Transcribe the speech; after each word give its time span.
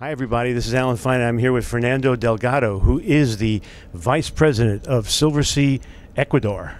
Hi, 0.00 0.10
everybody. 0.10 0.52
This 0.52 0.66
is 0.66 0.74
Alan 0.74 0.96
Fine. 0.96 1.20
I'm 1.20 1.38
here 1.38 1.52
with 1.52 1.64
Fernando 1.64 2.16
Delgado, 2.16 2.80
who 2.80 2.98
is 2.98 3.36
the 3.36 3.62
Vice 3.92 4.28
President 4.28 4.88
of 4.88 5.06
Silversea 5.06 5.80
Ecuador. 6.16 6.74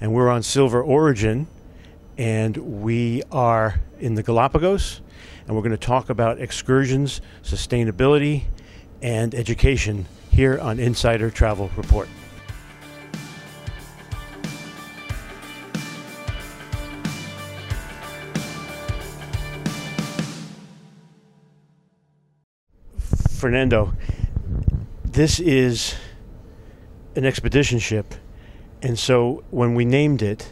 And 0.00 0.12
we're 0.12 0.28
on 0.28 0.42
Silver 0.42 0.82
Origin, 0.82 1.46
and 2.18 2.56
we 2.82 3.22
are 3.30 3.80
in 4.00 4.16
the 4.16 4.24
Galapagos, 4.24 5.00
and 5.46 5.54
we're 5.54 5.62
going 5.62 5.70
to 5.70 5.76
talk 5.76 6.10
about 6.10 6.40
excursions, 6.40 7.20
sustainability, 7.44 8.42
and 9.00 9.32
education 9.32 10.06
here 10.32 10.58
on 10.58 10.80
Insider 10.80 11.30
Travel 11.30 11.70
Report. 11.76 12.08
Fernando, 23.44 23.92
this 25.04 25.38
is 25.38 25.94
an 27.14 27.26
expedition 27.26 27.78
ship, 27.78 28.14
and 28.80 28.98
so 28.98 29.44
when 29.50 29.74
we 29.74 29.84
named 29.84 30.22
it, 30.22 30.50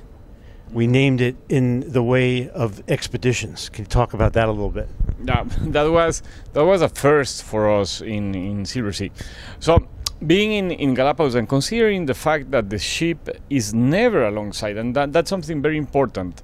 we 0.71 0.87
named 0.87 1.23
it 1.23 1.35
in 1.49 1.91
the 1.91 2.03
way 2.03 2.51
of 2.51 2.83
expeditions. 2.91 3.71
Can 3.71 3.87
you 3.87 3.89
talk 3.89 4.13
about 4.13 4.35
that 4.35 4.47
a 4.47 4.53
little 4.53 4.69
bit? 4.69 4.91
Yeah, 5.25 5.45
that 5.73 5.91
was 5.91 6.23
that 6.53 6.67
was 6.67 6.83
a 6.83 6.91
first 6.91 7.45
for 7.45 7.81
us 7.81 8.03
in 8.03 8.35
in 8.35 8.65
Silversea. 8.65 9.11
So 9.59 9.89
being 10.27 10.53
in, 10.53 10.71
in 10.71 10.93
Galapagos 10.93 11.35
and 11.35 11.49
considering 11.49 12.05
the 12.05 12.19
fact 12.27 12.51
that 12.51 12.69
the 12.69 12.79
ship 12.79 13.21
is 13.49 13.73
never 13.73 14.27
alongside, 14.27 14.77
and 14.77 14.95
that, 14.97 15.15
that's 15.15 15.31
something 15.31 15.63
very 15.63 15.79
important 15.79 16.43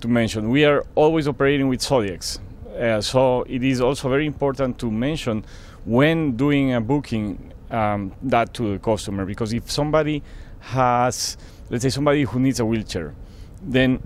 to 0.00 0.08
mention. 0.08 0.50
We 0.50 0.64
are 0.64 0.84
always 0.96 1.28
operating 1.28 1.68
with 1.68 1.82
Zodiacs, 1.82 2.40
uh, 2.76 3.00
so 3.00 3.42
it 3.42 3.62
is 3.62 3.80
also 3.80 4.08
very 4.08 4.26
important 4.26 4.80
to 4.80 4.90
mention 4.90 5.44
when 5.84 6.36
doing 6.36 6.72
a 6.72 6.80
booking 6.80 7.52
um, 7.70 8.12
that 8.22 8.54
to 8.54 8.72
the 8.72 8.78
customer 8.78 9.24
because 9.24 9.52
if 9.52 9.70
somebody 9.70 10.22
has, 10.60 11.36
let's 11.70 11.82
say, 11.82 11.90
somebody 11.90 12.22
who 12.22 12.40
needs 12.40 12.60
a 12.60 12.64
wheelchair, 12.64 13.14
then 13.62 14.02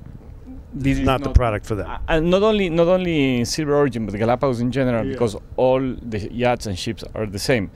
this 0.73 0.99
is 0.99 1.05
not, 1.05 1.21
not 1.21 1.29
the 1.29 1.35
product 1.35 1.67
for 1.67 1.75
that. 1.77 2.03
And 2.09 2.31
not 2.31 2.43
only 2.43 2.69
not 2.69 2.89
only 2.89 3.45
Silver 3.45 3.75
Origin, 3.75 4.07
but 4.07 4.15
Galapagos 4.17 4.61
in 4.61 4.71
general, 4.71 5.05
yeah. 5.05 5.13
because 5.13 5.37
all 5.57 5.81
the 5.81 6.33
yachts 6.33 6.67
and 6.67 6.79
ships 6.79 7.05
are 7.15 7.27
the 7.27 7.39
same. 7.39 7.71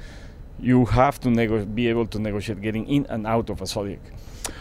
You 0.59 0.85
have 0.87 1.19
to 1.21 1.31
nego- 1.31 1.65
be 1.65 1.89
able 1.89 2.07
to 2.09 2.19
negotiate 2.19 2.61
getting 2.61 2.87
in 2.89 3.07
and 3.07 3.27
out 3.27 3.51
of 3.51 3.63
a 3.63 3.67
Zodiac. 3.67 4.01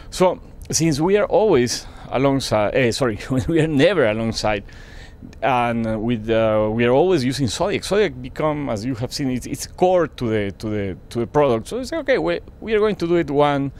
So 0.09 0.41
since 0.69 0.99
we 0.99 1.17
are 1.17 1.25
always 1.25 1.85
alongside, 2.09 2.75
eh, 2.75 2.91
sorry, 2.91 3.19
we 3.47 3.59
are 3.59 3.67
never 3.67 4.05
alongside 4.07 4.63
and 5.41 6.03
with 6.03 6.29
uh, 6.29 6.69
we 6.71 6.85
are 6.85 6.91
always 6.91 7.23
using 7.23 7.47
Zodiac. 7.47 7.83
Zodiac 7.83 8.21
become, 8.21 8.69
as 8.69 8.85
you 8.85 8.95
have 8.95 9.13
seen, 9.13 9.29
it's, 9.29 9.45
it's 9.45 9.67
core 9.67 10.07
to 10.07 10.29
the 10.29 10.51
to 10.51 10.69
the 10.69 10.97
to 11.09 11.19
the 11.19 11.27
product. 11.27 11.67
So 11.67 11.79
it's 11.79 11.93
okay. 11.93 12.17
We, 12.17 12.39
we 12.59 12.73
are 12.73 12.79
going 12.79 12.95
to 12.97 13.07
do 13.07 13.15
it 13.15 13.29
one 13.29 13.71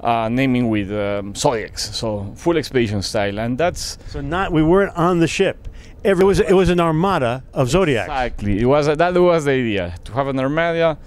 uh, 0.00 0.28
naming 0.28 0.68
with 0.68 0.92
um, 0.92 1.34
Zodiacs, 1.34 1.96
so 1.96 2.32
full 2.36 2.56
expedition 2.56 3.02
style, 3.02 3.38
and 3.38 3.56
that's 3.56 3.98
so 4.08 4.20
not 4.20 4.52
we 4.52 4.62
weren't 4.62 4.94
on 4.96 5.18
the 5.18 5.26
ship. 5.26 5.68
Every, 6.04 6.22
it 6.22 6.26
was 6.26 6.40
it 6.40 6.52
was 6.52 6.68
an 6.68 6.80
armada 6.80 7.42
of 7.54 7.68
Zodiacs. 7.70 8.06
Exactly, 8.06 8.60
it 8.60 8.66
was 8.66 8.86
that 8.86 9.14
was 9.14 9.44
the 9.46 9.52
idea 9.52 9.94
to 10.04 10.12
have 10.12 10.28
an 10.28 10.38
armada 10.38 10.98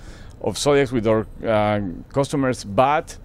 of 0.41 0.57
Zodiacs 0.57 0.91
with 0.91 1.07
our 1.07 1.27
uh, 1.45 1.81
customers, 2.11 2.63
but 2.63 3.17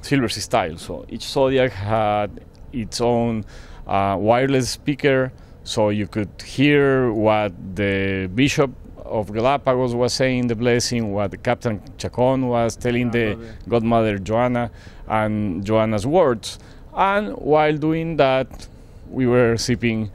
Silversea 0.00 0.40
style. 0.40 0.76
So 0.76 1.04
each 1.08 1.22
Zodiac 1.22 1.72
had 1.72 2.40
its 2.72 3.00
own 3.00 3.44
uh, 3.86 4.16
wireless 4.18 4.70
speaker 4.70 5.32
so 5.64 5.88
you 5.88 6.06
could 6.06 6.30
hear 6.42 7.12
what 7.12 7.52
the 7.74 8.30
bishop 8.34 8.70
of 8.98 9.32
Galapagos 9.32 9.94
was 9.94 10.12
saying 10.12 10.46
the 10.46 10.54
blessing, 10.54 11.12
what 11.12 11.42
Captain 11.42 11.80
Chacon 11.98 12.48
was 12.48 12.76
telling 12.76 13.10
the 13.10 13.38
godmother 13.68 14.18
Joanna 14.18 14.70
and 15.08 15.64
Joanna's 15.64 16.06
words. 16.06 16.58
And 16.94 17.36
while 17.36 17.76
doing 17.76 18.16
that, 18.16 18.68
we 19.10 19.26
were 19.26 19.56
sipping 19.56 20.10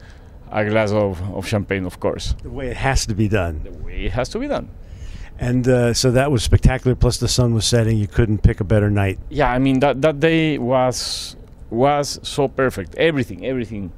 a 0.50 0.64
glass 0.64 0.92
of, 0.92 1.20
of 1.34 1.46
champagne, 1.46 1.84
of 1.84 2.00
course. 2.00 2.34
The 2.42 2.50
way 2.50 2.68
it 2.68 2.76
has 2.76 3.06
to 3.06 3.14
be 3.14 3.28
done. 3.28 3.62
The 3.62 3.72
way 3.72 4.06
it 4.06 4.12
has 4.12 4.28
to 4.30 4.38
be 4.38 4.48
done. 4.48 4.68
And 5.38 5.66
uh, 5.66 5.94
so 5.94 6.10
that 6.10 6.30
was 6.30 6.42
spectacular. 6.42 6.94
Plus, 6.94 7.18
the 7.18 7.28
sun 7.28 7.54
was 7.54 7.64
setting. 7.64 7.96
You 7.96 8.08
couldn't 8.08 8.42
pick 8.42 8.60
a 8.60 8.64
better 8.64 8.90
night. 8.90 9.18
Yeah, 9.30 9.50
I 9.50 9.58
mean 9.58 9.80
that 9.80 10.02
that 10.02 10.20
day 10.20 10.58
was 10.58 11.34
was 11.70 12.20
so 12.22 12.46
perfect. 12.48 12.94
Everything, 12.96 13.46
everything 13.46 13.90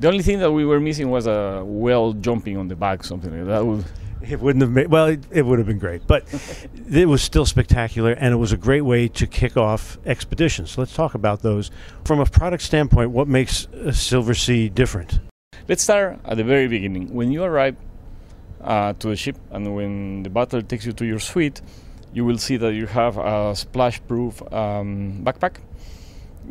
the 0.00 0.08
only 0.08 0.22
thing 0.22 0.38
that 0.40 0.50
we 0.50 0.64
were 0.64 0.80
missing 0.80 1.10
was 1.10 1.26
a 1.26 1.62
whale 1.64 2.14
jumping 2.14 2.56
on 2.56 2.68
the 2.68 2.74
back, 2.74 3.04
something 3.04 3.36
like 3.36 3.46
that. 3.46 3.64
Would 3.64 3.84
it 4.22 4.40
wouldn't 4.40 4.62
have 4.62 4.70
made 4.70 4.88
well. 4.88 5.06
It, 5.06 5.24
it 5.30 5.46
would 5.46 5.58
have 5.58 5.66
been 5.66 5.78
great, 5.78 6.06
but 6.06 6.24
it 6.90 7.08
was 7.08 7.22
still 7.22 7.46
spectacular, 7.46 8.12
and 8.12 8.32
it 8.32 8.36
was 8.36 8.52
a 8.52 8.56
great 8.56 8.82
way 8.82 9.08
to 9.08 9.26
kick 9.26 9.56
off 9.56 9.98
expeditions. 10.04 10.72
So 10.72 10.82
let's 10.82 10.94
talk 10.94 11.14
about 11.14 11.42
those 11.42 11.70
from 12.04 12.20
a 12.20 12.26
product 12.26 12.62
standpoint. 12.62 13.10
What 13.10 13.28
makes 13.28 13.64
a 13.72 13.92
Silversea 13.92 14.74
different? 14.74 15.20
Let's 15.68 15.82
start 15.82 16.18
at 16.24 16.36
the 16.36 16.44
very 16.44 16.68
beginning. 16.68 17.14
When 17.14 17.32
you 17.32 17.44
arrive 17.44 17.76
uh, 18.62 18.92
to 18.94 19.08
the 19.08 19.16
ship, 19.16 19.36
and 19.50 19.74
when 19.74 20.22
the 20.22 20.30
butler 20.30 20.62
takes 20.62 20.84
you 20.84 20.92
to 20.92 21.06
your 21.06 21.18
suite, 21.18 21.62
you 22.12 22.24
will 22.24 22.38
see 22.38 22.56
that 22.56 22.74
you 22.74 22.86
have 22.86 23.16
a 23.16 23.54
splash-proof 23.54 24.42
um, 24.52 25.22
backpack 25.24 25.56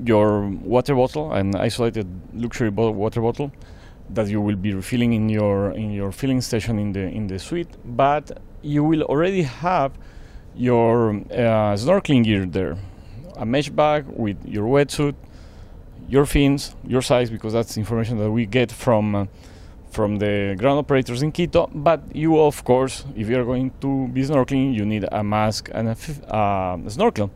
your 0.03 0.47
water 0.47 0.95
bottle, 0.95 1.31
an 1.33 1.55
isolated 1.55 2.07
luxury 2.33 2.69
water 2.69 3.22
bottle 3.22 3.51
that 4.11 4.27
you 4.27 4.41
will 4.41 4.55
be 4.55 4.73
refilling 4.73 5.13
in 5.13 5.29
your 5.29 5.72
in 5.72 5.91
your 5.91 6.11
filling 6.11 6.41
station 6.41 6.79
in 6.79 6.94
the 6.94 7.01
in 7.01 7.27
the 7.27 7.39
suite, 7.39 7.69
but 7.85 8.39
you 8.61 8.83
will 8.83 9.03
already 9.03 9.44
have 9.44 9.91
your 10.55 11.11
uh, 11.11 11.75
snorkeling 11.75 12.23
gear 12.23 12.45
there, 12.45 12.78
a 13.38 13.45
mesh 13.45 13.69
bag 13.69 14.05
with 14.07 14.38
your 14.45 14.66
wetsuit, 14.67 15.16
your 16.07 16.25
fins, 16.25 16.75
your 16.85 17.01
size, 17.01 17.29
because 17.29 17.53
that's 17.53 17.78
information 17.78 18.17
that 18.17 18.31
we 18.31 18.45
get 18.45 18.72
from. 18.72 19.16
Uh, 19.16 19.25
from 19.91 20.17
the 20.17 20.55
ground 20.59 20.78
operators 20.78 21.23
in 21.23 21.31
Quito, 21.31 21.67
but 21.73 22.16
you, 22.16 22.39
of 22.39 22.63
course, 22.63 23.05
if 23.16 23.28
you 23.28 23.39
are 23.39 23.44
going 23.44 23.72
to 23.81 24.07
be 24.09 24.22
snorkeling, 24.22 24.72
you 24.72 24.85
need 24.85 25.03
a 25.11 25.23
mask 25.23 25.67
and 25.73 25.88
a, 25.88 25.91
f- 25.91 26.22
uh, 26.31 26.78
a 26.85 26.89
snorkel 26.91 27.31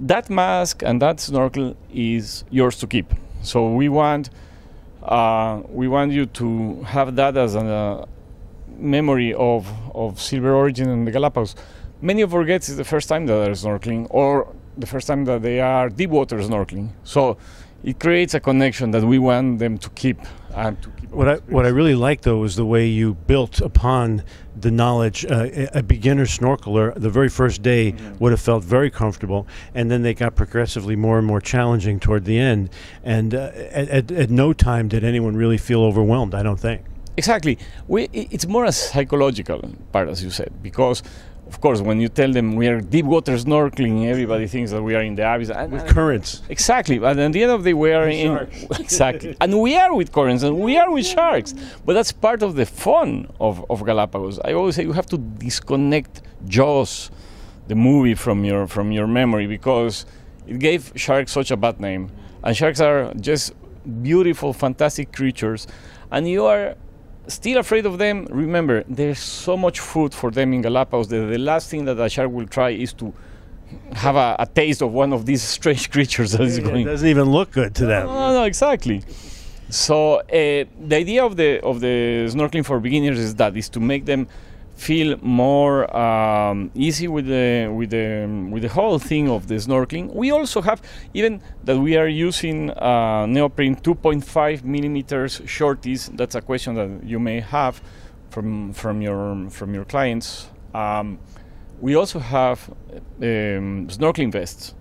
that 0.00 0.30
mask 0.30 0.82
and 0.82 1.00
that 1.02 1.20
snorkel 1.20 1.76
is 1.92 2.44
yours 2.50 2.78
to 2.78 2.86
keep. 2.86 3.12
So 3.42 3.70
we 3.70 3.88
want 3.88 4.30
uh, 5.02 5.62
we 5.68 5.86
want 5.86 6.12
you 6.12 6.26
to 6.26 6.82
have 6.84 7.14
that 7.16 7.36
as 7.36 7.54
a 7.54 8.06
memory 8.76 9.34
of 9.34 9.70
of 9.94 10.20
Silver 10.20 10.54
Origin 10.54 10.88
and 10.88 11.06
the 11.06 11.10
Galapagos. 11.10 11.54
Many 12.00 12.22
of 12.22 12.34
our 12.34 12.44
guests 12.44 12.68
is 12.68 12.76
the 12.76 12.84
first 12.84 13.08
time 13.08 13.26
that 13.26 13.34
they're 13.34 13.54
snorkeling 13.54 14.06
or 14.10 14.54
the 14.76 14.86
first 14.86 15.06
time 15.06 15.24
that 15.26 15.42
they 15.42 15.60
are 15.60 15.88
deep 15.88 16.10
water 16.10 16.36
snorkeling. 16.38 16.90
So 17.04 17.36
it 17.84 18.00
creates 18.00 18.34
a 18.34 18.40
connection 18.40 18.90
that 18.92 19.04
we 19.04 19.18
want 19.18 19.58
them 19.58 19.78
to 19.78 19.90
keep 19.90 20.18
and 20.54 20.80
to 20.82 20.90
keep. 20.90 21.10
What 21.10 21.28
I 21.28 21.34
what 21.46 21.64
I 21.64 21.68
really 21.68 21.94
like 21.94 22.22
though 22.22 22.42
is 22.44 22.56
the 22.56 22.64
way 22.64 22.86
you 22.86 23.14
built 23.14 23.60
upon 23.60 24.24
the 24.56 24.70
knowledge. 24.70 25.24
Uh, 25.26 25.68
a 25.72 25.82
beginner 25.82 26.24
snorkeler, 26.24 26.94
the 26.94 27.10
very 27.10 27.28
first 27.28 27.62
day 27.62 27.92
mm-hmm. 27.92 28.18
would 28.18 28.32
have 28.32 28.40
felt 28.40 28.64
very 28.64 28.90
comfortable, 28.90 29.46
and 29.74 29.90
then 29.90 30.02
they 30.02 30.14
got 30.14 30.34
progressively 30.34 30.96
more 30.96 31.18
and 31.18 31.26
more 31.26 31.40
challenging 31.40 32.00
toward 32.00 32.24
the 32.24 32.38
end. 32.38 32.70
And 33.02 33.34
uh, 33.34 33.52
at, 33.54 34.10
at 34.10 34.30
no 34.30 34.52
time 34.52 34.88
did 34.88 35.04
anyone 35.04 35.36
really 35.36 35.58
feel 35.58 35.82
overwhelmed. 35.82 36.34
I 36.34 36.42
don't 36.42 36.60
think. 36.60 36.82
Exactly. 37.16 37.58
We, 37.86 38.08
it's 38.12 38.46
more 38.46 38.64
a 38.64 38.72
psychological 38.72 39.62
part, 39.92 40.08
as 40.08 40.22
you 40.22 40.30
said, 40.30 40.52
because 40.62 41.00
of 41.46 41.60
course, 41.60 41.80
when 41.80 42.00
you 42.00 42.08
tell 42.08 42.32
them 42.32 42.56
we 42.56 42.68
are 42.68 42.80
deep 42.80 43.04
water 43.04 43.34
snorkeling, 43.34 44.06
everybody 44.06 44.46
thinks 44.46 44.70
that 44.70 44.82
we 44.82 44.94
are 44.94 45.02
in 45.02 45.14
the 45.14 45.30
abyss. 45.30 45.50
And, 45.50 45.72
with 45.72 45.86
currents. 45.86 46.42
Exactly. 46.48 46.98
But 46.98 47.18
at 47.18 47.32
the 47.32 47.42
end 47.42 47.52
of 47.52 47.62
the 47.62 47.70
day, 47.70 47.74
we 47.74 47.92
are 47.92 48.08
in. 48.08 48.36
exactly. 48.80 49.36
and 49.40 49.60
we 49.60 49.76
are 49.76 49.94
with 49.94 50.10
currents 50.10 50.42
and 50.42 50.58
we 50.58 50.78
are 50.78 50.90
with 50.90 51.06
sharks. 51.06 51.54
But 51.84 51.92
that's 51.94 52.12
part 52.12 52.42
of 52.42 52.54
the 52.54 52.64
fun 52.64 53.30
of, 53.40 53.64
of 53.70 53.84
Galapagos. 53.84 54.40
I 54.44 54.54
always 54.54 54.76
say 54.76 54.84
you 54.84 54.92
have 54.92 55.06
to 55.06 55.18
disconnect 55.18 56.22
Jaws, 56.46 57.10
the 57.68 57.74
movie, 57.74 58.14
from 58.14 58.44
your, 58.44 58.66
from 58.66 58.90
your 58.90 59.06
memory 59.06 59.46
because 59.46 60.06
it 60.46 60.58
gave 60.58 60.92
sharks 60.96 61.32
such 61.32 61.50
a 61.50 61.56
bad 61.56 61.78
name. 61.78 62.10
And 62.42 62.56
sharks 62.56 62.80
are 62.80 63.12
just 63.14 63.52
beautiful, 64.02 64.52
fantastic 64.54 65.12
creatures. 65.12 65.66
And 66.10 66.28
you 66.28 66.46
are 66.46 66.76
still 67.28 67.58
afraid 67.58 67.86
of 67.86 67.98
them, 67.98 68.26
remember, 68.30 68.84
there's 68.88 69.18
so 69.18 69.56
much 69.56 69.80
food 69.80 70.14
for 70.14 70.30
them 70.30 70.52
in 70.52 70.62
Galapagos 70.62 71.08
that 71.08 71.26
the 71.26 71.38
last 71.38 71.70
thing 71.70 71.84
that 71.86 71.98
a 71.98 72.08
shark 72.08 72.30
will 72.30 72.46
try 72.46 72.70
is 72.70 72.92
to 72.94 73.12
have 73.92 74.16
a, 74.16 74.36
a 74.38 74.46
taste 74.46 74.82
of 74.82 74.92
one 74.92 75.12
of 75.12 75.26
these 75.26 75.42
strange 75.56 75.90
creatures 75.90 76.32
that 76.32 76.42
is 76.42 76.58
going. 76.58 76.82
It 76.82 76.90
doesn't 76.90 77.08
even 77.08 77.30
look 77.30 77.52
good 77.52 77.74
to 77.76 77.86
them. 77.86 78.06
No, 78.06 78.12
no, 78.12 78.32
no 78.34 78.44
exactly. 78.44 79.02
So 79.70 80.16
uh, 80.16 80.24
the 80.28 80.96
idea 80.96 81.24
of 81.24 81.36
the 81.36 81.60
of 81.62 81.80
the 81.80 82.28
snorkeling 82.28 82.64
for 82.64 82.78
beginners 82.80 83.18
is 83.18 83.34
that 83.36 83.56
is 83.56 83.68
to 83.70 83.80
make 83.80 84.04
them 84.04 84.28
feel 84.76 85.16
more 85.22 85.94
um, 85.96 86.70
easy 86.74 87.08
with 87.08 87.26
the 87.26 87.68
with 87.68 87.90
the 87.90 88.26
with 88.50 88.62
the 88.62 88.68
whole 88.68 88.98
thing 88.98 89.28
of 89.30 89.46
the 89.46 89.54
snorkeling. 89.54 90.12
We 90.14 90.30
also 90.30 90.60
have 90.62 90.82
even 91.14 91.40
that 91.64 91.78
we 91.78 91.96
are 91.96 92.08
using 92.08 92.70
uh, 92.70 93.26
neoprene 93.26 93.76
2.5 93.76 94.64
millimeters 94.64 95.40
shorties. 95.40 96.14
That's 96.16 96.34
a 96.34 96.40
question 96.42 96.74
that 96.74 97.04
you 97.04 97.18
may 97.18 97.40
have 97.40 97.80
from 98.30 98.72
from 98.72 99.00
your 99.00 99.48
from 99.50 99.74
your 99.74 99.84
clients. 99.84 100.48
Um, 100.74 101.18
we 101.80 101.94
also 101.94 102.18
have 102.18 102.68
um, 103.20 103.86
snorkeling 103.88 104.32
vests. 104.32 104.74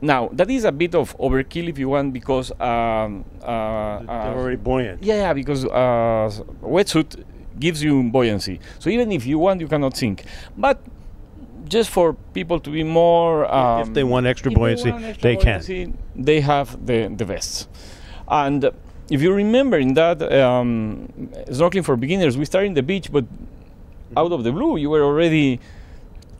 Now 0.00 0.28
that 0.32 0.50
is 0.50 0.64
a 0.64 0.72
bit 0.72 0.94
of 0.94 1.16
overkill 1.18 1.68
if 1.68 1.78
you 1.78 1.88
want 1.88 2.12
because 2.12 2.50
um, 2.60 3.24
uh, 3.42 4.00
They're 4.00 4.10
uh, 4.10 4.34
already 4.34 4.56
buoyant. 4.56 5.02
yeah, 5.02 5.14
yeah, 5.14 5.32
because 5.32 5.64
uh, 5.64 6.28
wetsuit 6.60 7.24
gives 7.58 7.82
you 7.82 8.02
buoyancy. 8.10 8.60
So 8.78 8.90
even 8.90 9.12
if 9.12 9.26
you 9.26 9.38
want, 9.38 9.60
you 9.60 9.68
cannot 9.68 9.96
sink. 9.96 10.24
But 10.56 10.80
just 11.68 11.90
for 11.90 12.14
people 12.34 12.60
to 12.60 12.70
be 12.70 12.82
more, 12.82 13.52
um, 13.52 13.82
if 13.82 13.94
they 13.94 14.04
want 14.04 14.26
extra 14.26 14.50
if 14.50 14.54
they 14.54 14.58
buoyancy, 14.58 14.90
want 14.90 15.04
extra 15.04 15.22
they 15.22 15.36
can. 15.36 15.60
buoyancy, 15.60 15.92
They 16.16 16.40
have 16.40 16.86
the 16.86 17.08
the 17.08 17.24
vests, 17.24 17.68
and 18.28 18.70
if 19.10 19.20
you 19.22 19.32
remember 19.32 19.78
in 19.78 19.94
that 19.94 20.22
um, 20.32 21.08
snorkeling 21.48 21.84
for 21.84 21.96
beginners, 21.96 22.36
we 22.38 22.44
started 22.44 22.68
in 22.68 22.74
the 22.74 22.82
beach, 22.82 23.12
but 23.12 23.24
out 24.16 24.32
of 24.32 24.44
the 24.44 24.52
blue, 24.52 24.76
you 24.76 24.90
were 24.90 25.02
already 25.02 25.60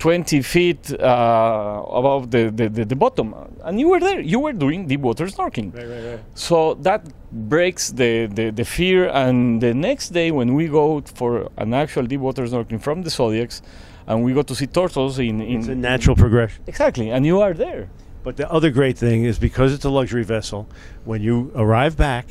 20 0.04 0.42
feet 0.42 0.92
uh, 1.00 1.82
above 1.88 2.30
the, 2.30 2.50
the, 2.50 2.68
the, 2.68 2.84
the 2.84 2.94
bottom, 2.94 3.34
and 3.62 3.80
you 3.80 3.88
were 3.88 3.98
there. 3.98 4.20
You 4.20 4.38
were 4.38 4.52
doing 4.52 4.86
deep 4.86 5.00
water 5.00 5.24
snorkeling. 5.28 5.74
Right, 5.74 5.88
right, 5.88 6.04
right. 6.10 6.20
So 6.34 6.74
that 6.88 7.00
breaks 7.32 7.90
the, 7.90 8.26
the, 8.26 8.50
the 8.50 8.66
fear. 8.66 9.08
And 9.08 9.62
the 9.62 9.72
next 9.72 10.10
day, 10.10 10.30
when 10.30 10.52
we 10.52 10.68
go 10.68 11.00
for 11.00 11.48
an 11.56 11.72
actual 11.72 12.04
deep 12.04 12.20
water 12.20 12.42
snorkeling 12.42 12.82
from 12.82 13.00
the 13.00 13.08
Zodiacs, 13.08 13.62
and 14.06 14.22
we 14.22 14.34
go 14.34 14.42
to 14.42 14.54
see 14.54 14.66
turtles 14.66 15.18
in, 15.18 15.40
in 15.40 15.60
It's 15.60 15.68
a 15.68 15.74
natural 15.74 16.16
progression. 16.16 16.62
exactly, 16.66 17.08
and 17.08 17.24
you 17.24 17.40
are 17.40 17.54
there. 17.54 17.88
But 18.24 18.36
the 18.36 18.46
other 18.52 18.70
great 18.70 18.98
thing 18.98 19.24
is 19.24 19.38
because 19.38 19.72
it's 19.72 19.86
a 19.86 19.90
luxury 19.98 20.24
vessel, 20.24 20.68
when 21.06 21.22
you 21.22 21.50
arrive 21.54 21.96
back 21.96 22.26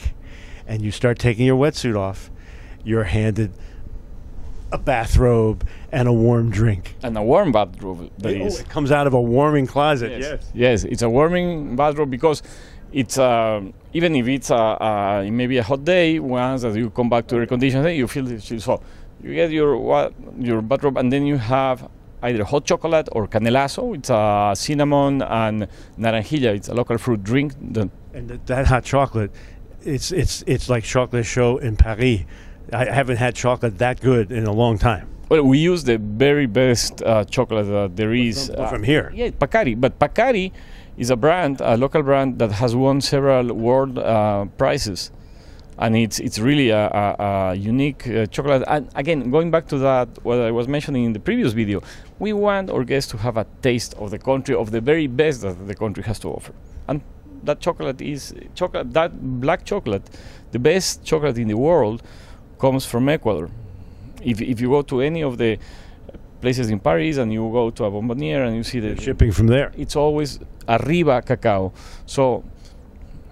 and 0.67 0.83
you 0.83 0.91
start 0.91 1.17
taking 1.17 1.47
your 1.47 1.57
wetsuit 1.57 1.97
off, 1.97 2.29
you're 2.83 3.05
handed 3.05 3.51
a 4.73 4.77
bathrobe 4.77 5.59
and 5.91 6.07
a 6.07 6.13
warm 6.25 6.49
drink. 6.49 6.95
And 7.03 7.17
a 7.17 7.21
warm 7.31 7.51
bathrobe 7.51 8.09
that 8.17 8.33
It- 8.33 8.41
oh, 8.41 8.47
it 8.63 8.69
comes 8.75 8.91
out 8.91 9.05
of 9.07 9.13
a 9.13 9.21
warming 9.21 9.67
closet. 9.67 10.11
Yes. 10.19 10.51
yes, 10.53 10.83
it's 10.83 11.03
a 11.03 11.09
warming 11.17 11.75
bathrobe 11.75 12.09
because 12.17 12.41
it's 12.91 13.17
uh, 13.17 13.61
even 13.93 14.15
if 14.15 14.27
it's 14.27 14.49
a, 14.49 14.55
uh, 14.55 15.25
maybe 15.39 15.57
a 15.57 15.63
hot 15.63 15.81
day, 15.85 16.19
once 16.19 16.63
that 16.63 16.75
you 16.75 16.89
come 16.89 17.09
back 17.09 17.27
to 17.27 17.35
air 17.37 17.45
conditioning, 17.45 17.95
you 17.97 18.07
feel 18.07 18.27
it. 18.31 18.41
So 18.41 18.81
you 19.23 19.31
get 19.35 19.51
your 19.51 19.77
wa- 19.77 20.09
your 20.39 20.61
bathrobe, 20.61 20.97
and 20.97 21.11
then 21.13 21.23
you 21.25 21.37
have 21.37 21.87
either 22.23 22.43
hot 22.43 22.65
chocolate 22.65 23.07
or 23.11 23.27
canelazo. 23.27 23.95
It's 23.97 24.09
a 24.09 24.53
cinnamon 24.55 25.21
and 25.21 25.67
naranjilla. 25.99 26.55
It's 26.55 26.69
a 26.69 26.73
local 26.73 26.97
fruit 26.97 27.23
drink. 27.23 27.53
The, 27.75 27.89
And 28.13 28.27
th- 28.29 28.41
that 28.45 28.65
hot 28.67 28.83
chocolate, 28.93 29.31
it's 29.83 30.11
it's 30.11 30.43
it's 30.53 30.67
like 30.73 30.83
chocolate 30.83 31.25
show 31.25 31.57
in 31.57 31.75
Paris. 31.77 32.21
I 32.71 32.85
haven't 32.85 33.17
had 33.17 33.35
chocolate 33.35 33.77
that 33.79 33.99
good 33.99 34.31
in 34.31 34.45
a 34.45 34.51
long 34.53 34.77
time. 34.77 35.07
well, 35.29 35.43
we 35.43 35.57
use 35.57 35.83
the 35.83 35.97
very 35.97 36.45
best 36.45 37.01
uh, 37.01 37.23
chocolate 37.25 37.67
that 37.67 37.95
there 37.95 38.13
is. 38.13 38.47
From, 38.47 38.65
uh, 38.65 38.69
from 38.69 38.83
here. 38.83 39.11
Yeah, 39.15 39.29
Pacari. 39.29 39.79
But 39.79 39.99
Pacari 39.99 40.51
is 40.97 41.09
a 41.09 41.15
brand, 41.15 41.59
a 41.61 41.75
local 41.75 42.03
brand 42.03 42.39
that 42.39 42.51
has 42.51 42.75
won 42.75 43.01
several 43.01 43.53
world 43.53 43.97
uh, 43.97 44.45
prizes, 44.57 45.11
and 45.79 45.95
it's 45.95 46.19
it's 46.19 46.37
really 46.39 46.69
a, 46.69 46.85
a, 46.87 47.15
a 47.19 47.55
unique 47.55 48.07
uh, 48.07 48.25
chocolate. 48.27 48.63
And 48.67 48.89
again, 48.95 49.31
going 49.31 49.49
back 49.49 49.67
to 49.69 49.77
that, 49.79 50.07
what 50.23 50.39
I 50.39 50.51
was 50.51 50.67
mentioning 50.67 51.03
in 51.05 51.13
the 51.13 51.19
previous 51.19 51.53
video, 51.53 51.81
we 52.19 52.31
want 52.33 52.69
our 52.69 52.83
guests 52.83 53.09
to 53.11 53.17
have 53.17 53.37
a 53.37 53.45
taste 53.61 53.95
of 53.95 54.11
the 54.11 54.19
country, 54.19 54.55
of 54.55 54.69
the 54.71 54.81
very 54.81 55.07
best 55.07 55.41
that 55.41 55.67
the 55.67 55.75
country 55.75 56.03
has 56.03 56.19
to 56.19 56.27
offer, 56.29 56.53
and 56.87 57.01
that 57.43 57.59
chocolate 57.59 58.01
is 58.01 58.33
chocolate. 58.55 58.93
That 58.93 59.11
black 59.41 59.65
chocolate, 59.65 60.03
the 60.51 60.59
best 60.59 61.03
chocolate 61.03 61.37
in 61.39 61.47
the 61.47 61.57
world, 61.57 62.03
comes 62.63 62.85
from 62.85 63.09
Ecuador. 63.09 63.49
If 64.31 64.37
if 64.53 64.57
you 64.61 64.69
go 64.69 64.81
to 64.91 65.01
any 65.01 65.21
of 65.29 65.33
the 65.37 65.51
places 66.43 66.69
in 66.69 66.79
Paris 66.79 67.17
and 67.21 67.27
you 67.37 67.41
go 67.59 67.63
to 67.77 67.81
a 67.87 67.91
bonbonniere 67.91 68.43
and 68.47 68.55
you 68.55 68.63
see 68.71 68.79
the 68.79 68.91
shipping 69.05 69.31
from 69.37 69.47
there. 69.55 69.69
it's 69.83 69.97
always 70.05 70.29
arriba 70.75 71.21
cacao. 71.21 71.73
So 72.05 72.23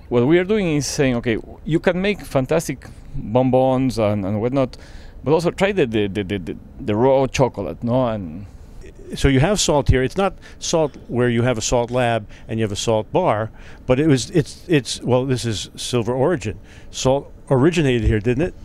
what 0.09 0.27
we 0.31 0.35
are 0.41 0.47
doing 0.53 0.67
is 0.79 0.85
saying, 0.97 1.15
okay, 1.19 1.37
you 1.73 1.79
can 1.79 1.97
make 2.07 2.19
fantastic 2.37 2.79
bonbons 3.15 3.97
and, 3.99 4.25
and 4.27 4.41
whatnot, 4.41 4.71
but 5.23 5.31
also 5.31 5.49
try 5.51 5.71
the 5.79 5.85
the, 5.95 6.03
the, 6.15 6.23
the, 6.31 6.37
the, 6.47 6.55
the 6.87 6.95
raw 7.03 7.25
chocolate, 7.37 7.79
no? 7.83 8.07
And 8.13 8.45
so 9.21 9.27
you 9.35 9.39
have 9.39 9.57
salt 9.67 9.85
here. 9.93 10.03
It's 10.03 10.19
not 10.25 10.33
salt 10.59 10.91
where 11.07 11.29
you 11.29 11.43
have 11.43 11.57
a 11.57 11.65
salt 11.71 11.89
lab 12.01 12.21
and 12.47 12.59
you 12.59 12.63
have 12.67 12.75
a 12.79 12.83
salt 12.87 13.07
bar, 13.13 13.49
but 13.87 13.95
it 14.03 14.07
was 14.07 14.29
it's 14.39 14.53
it's 14.67 14.91
well 15.09 15.23
this 15.33 15.43
is 15.45 15.69
silver 15.89 16.13
origin. 16.25 16.55
Salt 16.91 17.23
originated 17.49 18.07
here, 18.11 18.19
didn't 18.19 18.47
it? 18.49 18.55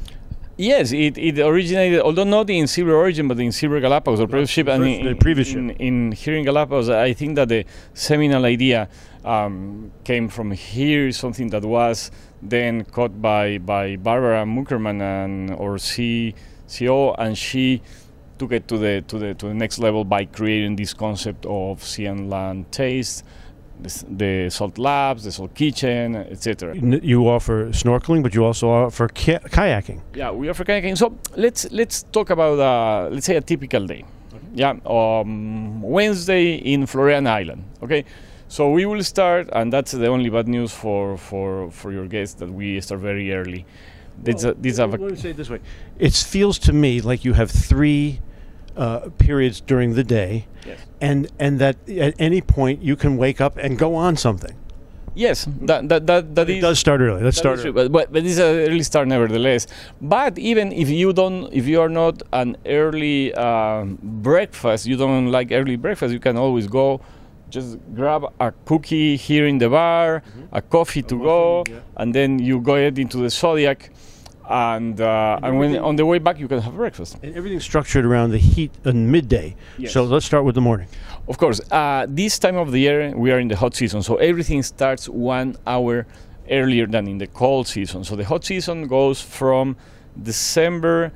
Yes, 0.58 0.92
it, 0.92 1.18
it 1.18 1.38
originated, 1.38 2.00
although 2.00 2.24
not 2.24 2.48
in 2.48 2.66
Silver 2.66 2.94
Origin, 2.94 3.28
but 3.28 3.38
in 3.38 3.52
Silver 3.52 3.78
Galapagos, 3.78 4.20
or 4.20 4.26
previous 4.26 4.48
ship. 4.48 4.68
And 4.68 4.84
in, 4.84 5.16
previous 5.18 5.52
in, 5.52 5.68
ship. 5.68 5.76
in 5.78 6.12
here 6.12 6.34
in 6.34 6.44
Galapagos, 6.44 6.88
I 6.88 7.12
think 7.12 7.36
that 7.36 7.50
the 7.50 7.66
seminal 7.92 8.42
idea 8.46 8.88
um, 9.22 9.92
came 10.02 10.28
from 10.28 10.52
here, 10.52 11.12
something 11.12 11.50
that 11.50 11.62
was 11.62 12.10
then 12.40 12.84
caught 12.84 13.20
by, 13.20 13.58
by 13.58 13.96
Barbara 13.96 14.44
Muckermann 14.44 15.02
and 15.02 15.50
or 15.52 15.76
C, 15.76 16.34
CO, 16.74 17.12
and 17.14 17.36
she 17.36 17.82
took 18.38 18.52
it 18.52 18.68
to 18.68 18.78
the 18.78 19.02
to 19.08 19.18
the 19.18 19.34
to 19.34 19.46
the 19.46 19.54
next 19.54 19.78
level 19.78 20.04
by 20.04 20.24
creating 20.24 20.76
this 20.76 20.92
concept 20.94 21.46
of 21.46 21.82
sea 21.82 22.06
and 22.06 22.30
land 22.30 22.70
taste, 22.72 23.24
the, 23.80 24.50
salt 24.50 24.78
labs, 24.78 25.24
the 25.24 25.32
salt 25.32 25.54
kitchen, 25.54 26.16
etc. 26.16 26.76
You 26.76 27.28
offer 27.28 27.66
snorkeling, 27.68 28.22
but 28.22 28.34
you 28.34 28.44
also 28.44 28.68
offer 28.68 29.08
ki- 29.08 29.38
kayaking. 29.50 30.00
Yeah, 30.14 30.30
we 30.30 30.52
for 30.52 30.64
kayaking. 30.64 30.96
So 30.96 31.16
let's 31.36 31.70
let's 31.70 32.04
talk 32.04 32.30
about 32.30 32.58
uh, 32.58 33.08
let's 33.10 33.26
say 33.26 33.36
a 33.36 33.40
typical 33.40 33.86
day. 33.86 34.04
Yeah, 34.54 34.74
um, 34.86 35.82
Wednesday 35.82 36.54
in 36.54 36.86
Floreana 36.86 37.28
Island. 37.28 37.64
Okay, 37.82 38.04
so 38.48 38.70
we 38.70 38.86
will 38.86 39.02
start, 39.02 39.48
and 39.52 39.72
that's 39.72 39.92
the 39.92 40.06
only 40.06 40.30
bad 40.30 40.48
news 40.48 40.72
for 40.72 41.16
for 41.18 41.70
for 41.70 41.92
your 41.92 42.06
guests 42.06 42.34
that 42.36 42.50
we 42.50 42.80
start 42.80 43.00
very 43.00 43.32
early. 43.32 43.66
Well, 44.24 44.34
a 44.36 44.86
let 44.86 45.00
me 45.00 45.16
say 45.16 45.30
it 45.30 45.36
this 45.36 45.50
way: 45.50 45.60
it 45.98 46.14
feels 46.14 46.58
to 46.60 46.72
me 46.72 47.02
like 47.02 47.24
you 47.24 47.34
have 47.34 47.50
three 47.50 48.20
uh, 48.76 49.08
periods 49.18 49.60
during 49.60 49.94
the 49.94 50.04
day, 50.04 50.46
Yes. 50.66 50.78
and 51.00 51.28
and 51.38 51.58
that 51.58 51.76
at 51.88 52.14
any 52.18 52.40
point 52.40 52.82
you 52.82 52.96
can 52.96 53.16
wake 53.16 53.40
up 53.40 53.56
and 53.56 53.78
go 53.78 53.94
on 53.94 54.16
something. 54.16 54.54
yes, 55.14 55.46
that 55.68 55.88
that 55.88 56.06
that, 56.06 56.34
that 56.36 56.48
It 56.50 56.56
is- 56.56 56.62
does 56.62 56.78
start 56.78 57.00
early. 57.00 57.22
Let's 57.22 57.38
start. 57.38 57.56
is 57.58 57.62
true, 57.64 57.72
early. 57.72 57.88
but, 57.88 58.12
but 58.12 58.22
it's 58.26 58.38
an 58.38 58.56
early 58.68 58.82
start 58.82 59.08
nevertheless. 59.08 59.66
But 60.00 60.38
even 60.38 60.72
if 60.72 60.88
you 60.90 61.12
don't, 61.12 61.48
if 61.52 61.64
you 61.66 61.80
are 61.80 61.88
not 61.88 62.22
an 62.32 62.56
early 62.66 63.32
um, 63.34 63.98
breakfast, 64.02 64.84
you 64.86 64.96
don't 64.96 65.30
like 65.32 65.48
early 65.52 65.76
breakfast, 65.76 66.12
you 66.12 66.20
can 66.20 66.36
always 66.36 66.66
go, 66.66 67.00
just 67.48 67.78
grab 67.94 68.22
a 68.40 68.52
cookie 68.66 69.16
here 69.16 69.46
in 69.46 69.56
the 69.58 69.70
bar, 69.70 70.22
a 70.52 70.60
coffee 70.60 71.02
to 71.10 71.16
go, 71.18 71.40
muffin, 71.64 71.74
yeah. 71.74 72.00
and 72.02 72.14
then 72.14 72.38
you 72.38 72.60
go 72.60 72.74
ahead 72.74 72.98
into 72.98 73.16
the 73.16 73.30
Zodiac, 73.30 73.90
and 74.48 75.00
uh, 75.00 75.40
and 75.42 75.58
when 75.58 75.76
on 75.78 75.96
the 75.96 76.06
way 76.06 76.18
back 76.18 76.38
you 76.38 76.48
can 76.48 76.60
have 76.60 76.74
breakfast. 76.74 77.16
And 77.22 77.34
everything's 77.36 77.64
structured 77.64 78.04
around 78.04 78.30
the 78.30 78.38
heat 78.38 78.72
and 78.84 79.10
midday. 79.10 79.56
Yes. 79.78 79.92
So 79.92 80.04
let's 80.04 80.26
start 80.26 80.44
with 80.44 80.54
the 80.54 80.60
morning. 80.60 80.88
Of 81.28 81.38
course, 81.38 81.60
uh, 81.70 82.06
this 82.08 82.38
time 82.38 82.56
of 82.56 82.70
the 82.72 82.78
year 82.78 83.16
we 83.16 83.32
are 83.32 83.38
in 83.38 83.48
the 83.48 83.56
hot 83.56 83.74
season, 83.74 84.02
so 84.02 84.16
everything 84.16 84.62
starts 84.62 85.08
one 85.08 85.56
hour 85.66 86.06
earlier 86.50 86.86
than 86.86 87.08
in 87.08 87.18
the 87.18 87.26
cold 87.26 87.66
season. 87.66 88.04
So 88.04 88.14
the 88.14 88.24
hot 88.24 88.44
season 88.44 88.86
goes 88.86 89.20
from 89.20 89.76
December 90.22 91.12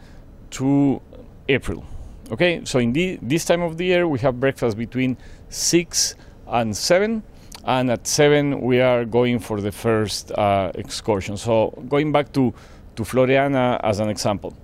to 0.50 1.00
April. 1.48 1.84
Okay, 2.32 2.64
so 2.64 2.78
in 2.78 2.92
the, 2.92 3.18
this 3.22 3.44
time 3.44 3.62
of 3.62 3.76
the 3.76 3.84
year 3.84 4.06
we 4.06 4.18
have 4.20 4.38
breakfast 4.38 4.76
between 4.76 5.16
six 5.48 6.14
and 6.46 6.76
seven, 6.76 7.22
and 7.64 7.90
at 7.90 8.06
seven 8.06 8.60
we 8.60 8.80
are 8.80 9.04
going 9.04 9.38
for 9.38 9.60
the 9.60 9.72
first 9.72 10.32
uh, 10.32 10.72
excursion. 10.74 11.36
So 11.36 11.70
going 11.88 12.12
back 12.12 12.32
to 12.32 12.54
to 12.96 13.02
Floreana 13.02 13.80
as 13.82 14.00
an 14.00 14.08
example. 14.08 14.54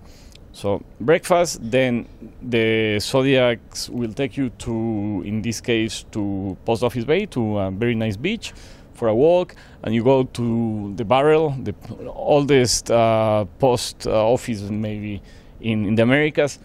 So 0.53 0.83
breakfast, 1.01 1.59
then 1.61 2.07
the 2.41 2.99
Zodiacs 2.99 3.91
will 3.91 4.13
take 4.13 4.39
you 4.39 4.49
to, 4.51 5.23
in 5.27 5.43
this 5.43 5.61
case, 5.61 6.05
to 6.13 6.57
Post 6.65 6.83
Office 6.83 7.05
Bay, 7.05 7.27
to 7.27 7.59
a 7.59 7.71
very 7.71 7.95
nice 7.95 8.17
beach 8.17 8.55
for 8.95 9.09
a 9.09 9.15
walk, 9.15 9.55
and 9.83 9.95
you 9.95 10.03
go 10.03 10.25
to 10.25 10.95
the 10.97 11.05
Barrel, 11.05 11.51
the 11.51 11.75
oldest 12.07 12.91
uh, 12.91 13.45
post 13.59 14.07
office 14.07 14.63
maybe 14.63 15.21
in, 15.61 15.85
in 15.85 15.95
the 15.95 16.03
Americas. 16.03 16.59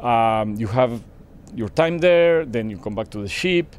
Um, 0.00 0.56
you 0.56 0.66
have 0.66 1.00
your 1.54 1.68
time 1.68 1.98
there, 1.98 2.44
then 2.44 2.68
you 2.68 2.78
come 2.78 2.96
back 2.96 3.10
to 3.10 3.22
the 3.22 3.28
ship. 3.28 3.76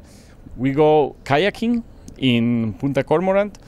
We 0.56 0.72
go 0.72 1.14
kayaking 1.24 1.82
in 2.16 2.74
Punta 2.74 3.02
Cormorant. 3.04 3.58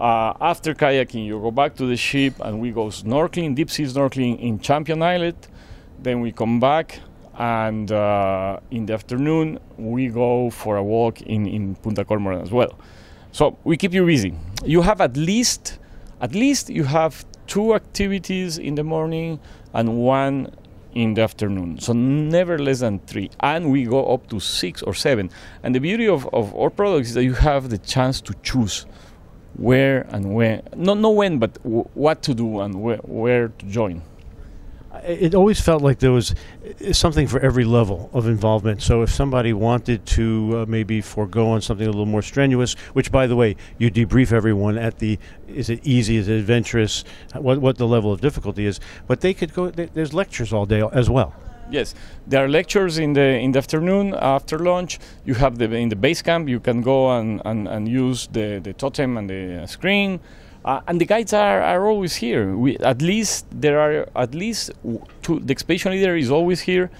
Uh, 0.00 0.32
after 0.40 0.74
kayaking, 0.74 1.26
you 1.26 1.38
go 1.38 1.50
back 1.50 1.76
to 1.76 1.84
the 1.84 1.96
ship 1.96 2.32
and 2.40 2.58
we 2.58 2.70
go 2.70 2.86
snorkeling, 2.86 3.54
deep 3.54 3.70
sea 3.70 3.82
snorkeling 3.82 4.40
in 4.40 4.58
Champion 4.58 5.02
Islet. 5.02 5.48
Then 5.98 6.22
we 6.22 6.32
come 6.32 6.58
back 6.58 7.00
and 7.38 7.92
uh, 7.92 8.60
in 8.70 8.86
the 8.86 8.94
afternoon 8.94 9.58
we 9.76 10.08
go 10.08 10.48
for 10.48 10.78
a 10.78 10.82
walk 10.82 11.20
in, 11.20 11.46
in 11.46 11.74
Punta 11.74 12.02
Cormorant 12.02 12.42
as 12.42 12.50
well. 12.50 12.78
So 13.32 13.58
we 13.64 13.76
keep 13.76 13.92
you 13.92 14.06
busy. 14.06 14.34
You 14.64 14.80
have 14.80 15.02
at 15.02 15.18
least, 15.18 15.78
at 16.22 16.34
least 16.34 16.70
you 16.70 16.84
have 16.84 17.26
two 17.46 17.74
activities 17.74 18.56
in 18.56 18.76
the 18.76 18.84
morning 18.84 19.38
and 19.74 19.98
one 19.98 20.50
in 20.94 21.12
the 21.12 21.20
afternoon. 21.20 21.78
So 21.78 21.92
never 21.92 22.58
less 22.58 22.80
than 22.80 23.00
three. 23.00 23.30
And 23.40 23.70
we 23.70 23.84
go 23.84 24.14
up 24.14 24.28
to 24.30 24.40
six 24.40 24.82
or 24.82 24.94
seven. 24.94 25.30
And 25.62 25.74
the 25.74 25.78
beauty 25.78 26.08
of, 26.08 26.26
of 26.32 26.56
our 26.56 26.70
products 26.70 27.08
is 27.08 27.14
that 27.14 27.24
you 27.24 27.34
have 27.34 27.68
the 27.68 27.78
chance 27.78 28.22
to 28.22 28.34
choose 28.42 28.86
where 29.54 30.06
and 30.10 30.34
when, 30.34 30.62
not, 30.74 30.98
not 30.98 31.14
when, 31.14 31.38
but 31.38 31.54
w- 31.62 31.88
what 31.94 32.22
to 32.22 32.34
do 32.34 32.60
and 32.60 32.82
where, 32.82 32.98
where 32.98 33.48
to 33.48 33.66
join 33.66 34.02
it 35.04 35.34
always 35.34 35.60
felt 35.60 35.82
like 35.82 35.98
there 35.98 36.12
was 36.12 36.34
something 36.92 37.26
for 37.26 37.40
every 37.40 37.64
level 37.64 38.10
of 38.12 38.26
involvement. 38.26 38.82
So 38.82 39.02
if 39.02 39.10
somebody 39.10 39.52
wanted 39.52 40.04
to 40.06 40.58
uh, 40.62 40.66
maybe 40.66 41.00
forego 41.00 41.48
on 41.48 41.60
something 41.60 41.86
a 41.86 41.90
little 41.90 42.06
more 42.06 42.22
strenuous, 42.22 42.74
which 42.92 43.12
by 43.12 43.26
the 43.26 43.36
way, 43.36 43.56
you 43.78 43.90
debrief 43.90 44.32
everyone 44.32 44.78
at 44.78 44.98
the 44.98 45.18
is 45.48 45.70
it 45.70 45.80
easy, 45.84 46.16
is 46.16 46.28
it 46.28 46.38
adventurous, 46.38 47.04
what 47.34 47.60
what 47.60 47.78
the 47.78 47.86
level 47.86 48.12
of 48.12 48.20
difficulty 48.20 48.66
is, 48.66 48.80
but 49.06 49.20
they 49.20 49.34
could 49.34 49.54
go. 49.54 49.70
There's 49.70 50.14
lectures 50.14 50.52
all 50.52 50.66
day 50.66 50.82
as 50.92 51.08
well. 51.08 51.34
Yes, 51.70 51.94
there 52.26 52.44
are 52.44 52.48
lectures 52.48 52.98
in 52.98 53.12
the 53.12 53.38
in 53.38 53.52
the 53.52 53.58
afternoon 53.58 54.14
after 54.18 54.58
lunch. 54.58 54.98
You 55.24 55.34
have 55.34 55.58
the 55.58 55.72
in 55.72 55.88
the 55.88 55.96
base 55.96 56.20
camp. 56.20 56.48
You 56.48 56.58
can 56.58 56.82
go 56.82 57.16
and, 57.16 57.40
and, 57.44 57.68
and 57.68 57.88
use 57.88 58.26
the, 58.32 58.60
the 58.62 58.72
totem 58.72 59.16
and 59.16 59.30
the 59.30 59.66
screen. 59.66 60.20
Uh, 60.64 60.80
and 60.88 61.00
the 61.00 61.06
guides 61.06 61.32
are, 61.32 61.62
are 61.62 61.86
always 61.86 62.16
here. 62.16 62.54
We, 62.56 62.76
at 62.78 63.00
least 63.00 63.46
there 63.50 63.78
are 63.80 64.08
at 64.16 64.34
least 64.34 64.72
two. 65.22 65.38
The 65.40 65.52
expedition 65.52 65.92
leader 65.92 66.16
is 66.16 66.30
always 66.30 66.60
here. 66.60 66.90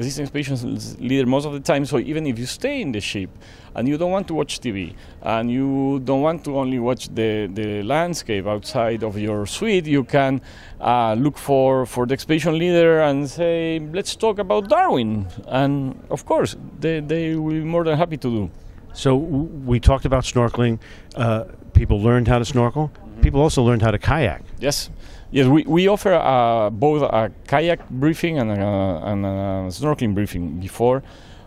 The 0.00 0.06
system 0.06 0.22
expedition 0.22 0.80
leader 1.06 1.26
most 1.26 1.44
of 1.44 1.52
the 1.52 1.60
time. 1.60 1.84
So 1.84 1.98
even 1.98 2.26
if 2.26 2.38
you 2.38 2.46
stay 2.46 2.80
in 2.80 2.90
the 2.90 3.02
ship 3.02 3.28
and 3.74 3.86
you 3.86 3.98
don't 3.98 4.10
want 4.10 4.26
to 4.28 4.34
watch 4.34 4.58
TV 4.58 4.94
and 5.20 5.50
you 5.50 6.00
don't 6.02 6.22
want 6.22 6.42
to 6.44 6.56
only 6.56 6.78
watch 6.78 7.08
the, 7.14 7.50
the 7.52 7.82
landscape 7.82 8.46
outside 8.46 9.02
of 9.02 9.18
your 9.18 9.44
suite, 9.44 9.84
you 9.84 10.04
can 10.04 10.40
uh, 10.80 11.12
look 11.12 11.36
for, 11.36 11.84
for 11.84 12.06
the 12.06 12.14
expedition 12.14 12.56
leader 12.58 13.00
and 13.00 13.28
say, 13.28 13.78
let's 13.92 14.16
talk 14.16 14.38
about 14.38 14.70
Darwin. 14.70 15.26
And 15.48 16.02
of 16.08 16.24
course, 16.24 16.56
they, 16.78 17.00
they 17.00 17.34
will 17.34 17.50
be 17.50 17.64
more 17.64 17.84
than 17.84 17.98
happy 17.98 18.16
to 18.16 18.30
do. 18.30 18.50
So 18.94 19.16
we 19.16 19.80
talked 19.80 20.06
about 20.06 20.24
snorkeling. 20.24 20.78
Uh, 21.14 21.44
people 21.74 22.00
learned 22.00 22.26
how 22.26 22.38
to 22.38 22.44
snorkel 22.46 22.90
people 23.20 23.40
also 23.40 23.62
learned 23.62 23.82
how 23.82 23.90
to 23.90 23.98
kayak. 23.98 24.42
Yes. 24.58 24.90
Yes, 25.32 25.46
we, 25.46 25.62
we 25.62 25.86
offer 25.86 26.12
uh, 26.12 26.70
both 26.70 27.02
a 27.02 27.30
kayak 27.46 27.88
briefing 27.88 28.38
and 28.38 28.50
a, 28.50 29.00
and 29.04 29.24
a 29.24 29.70
snorkeling 29.70 30.12
briefing 30.12 30.58
before. 30.58 31.04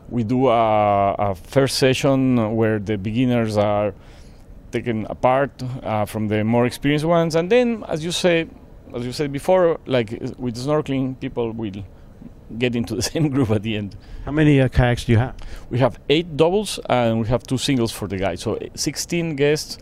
We 0.09 0.23
do 0.23 0.47
a, 0.47 1.13
a, 1.19 1.35
first 1.35 1.77
session 1.77 2.55
where 2.55 2.79
the 2.79 2.97
beginners 2.97 3.57
are 3.57 3.93
taken 4.71 5.05
apart 5.09 5.51
uh, 5.83 6.05
from 6.05 6.29
the 6.29 6.43
more 6.45 6.65
experienced 6.65 7.05
ones, 7.05 7.35
and 7.35 7.49
then, 7.49 7.83
as 7.89 8.05
you 8.05 8.11
say, 8.11 8.47
as 8.95 9.05
you 9.05 9.11
said 9.11 9.33
before, 9.33 9.79
like 9.85 10.11
with 10.37 10.55
snorkeling, 10.55 11.19
people 11.19 11.51
will 11.51 11.83
get 12.57 12.75
into 12.75 12.95
the 12.99 13.01
same 13.01 13.29
group 13.29 13.49
at 13.49 13.63
the 13.63 13.75
end. 13.75 13.97
How 14.23 14.31
many 14.31 14.61
uh, 14.61 14.69
kayaks 14.69 15.03
do 15.05 15.11
you 15.11 15.17
have? 15.17 15.35
We 15.69 15.79
have 15.79 15.99
eight 16.09 16.37
doubles 16.37 16.79
and 16.87 17.19
we 17.19 17.27
have 17.27 17.43
two 17.43 17.57
singles 17.57 17.91
for 17.91 18.07
the 18.07 18.17
guys. 18.17 18.41
So 18.41 18.57
16 18.75 19.35
guests 19.35 19.77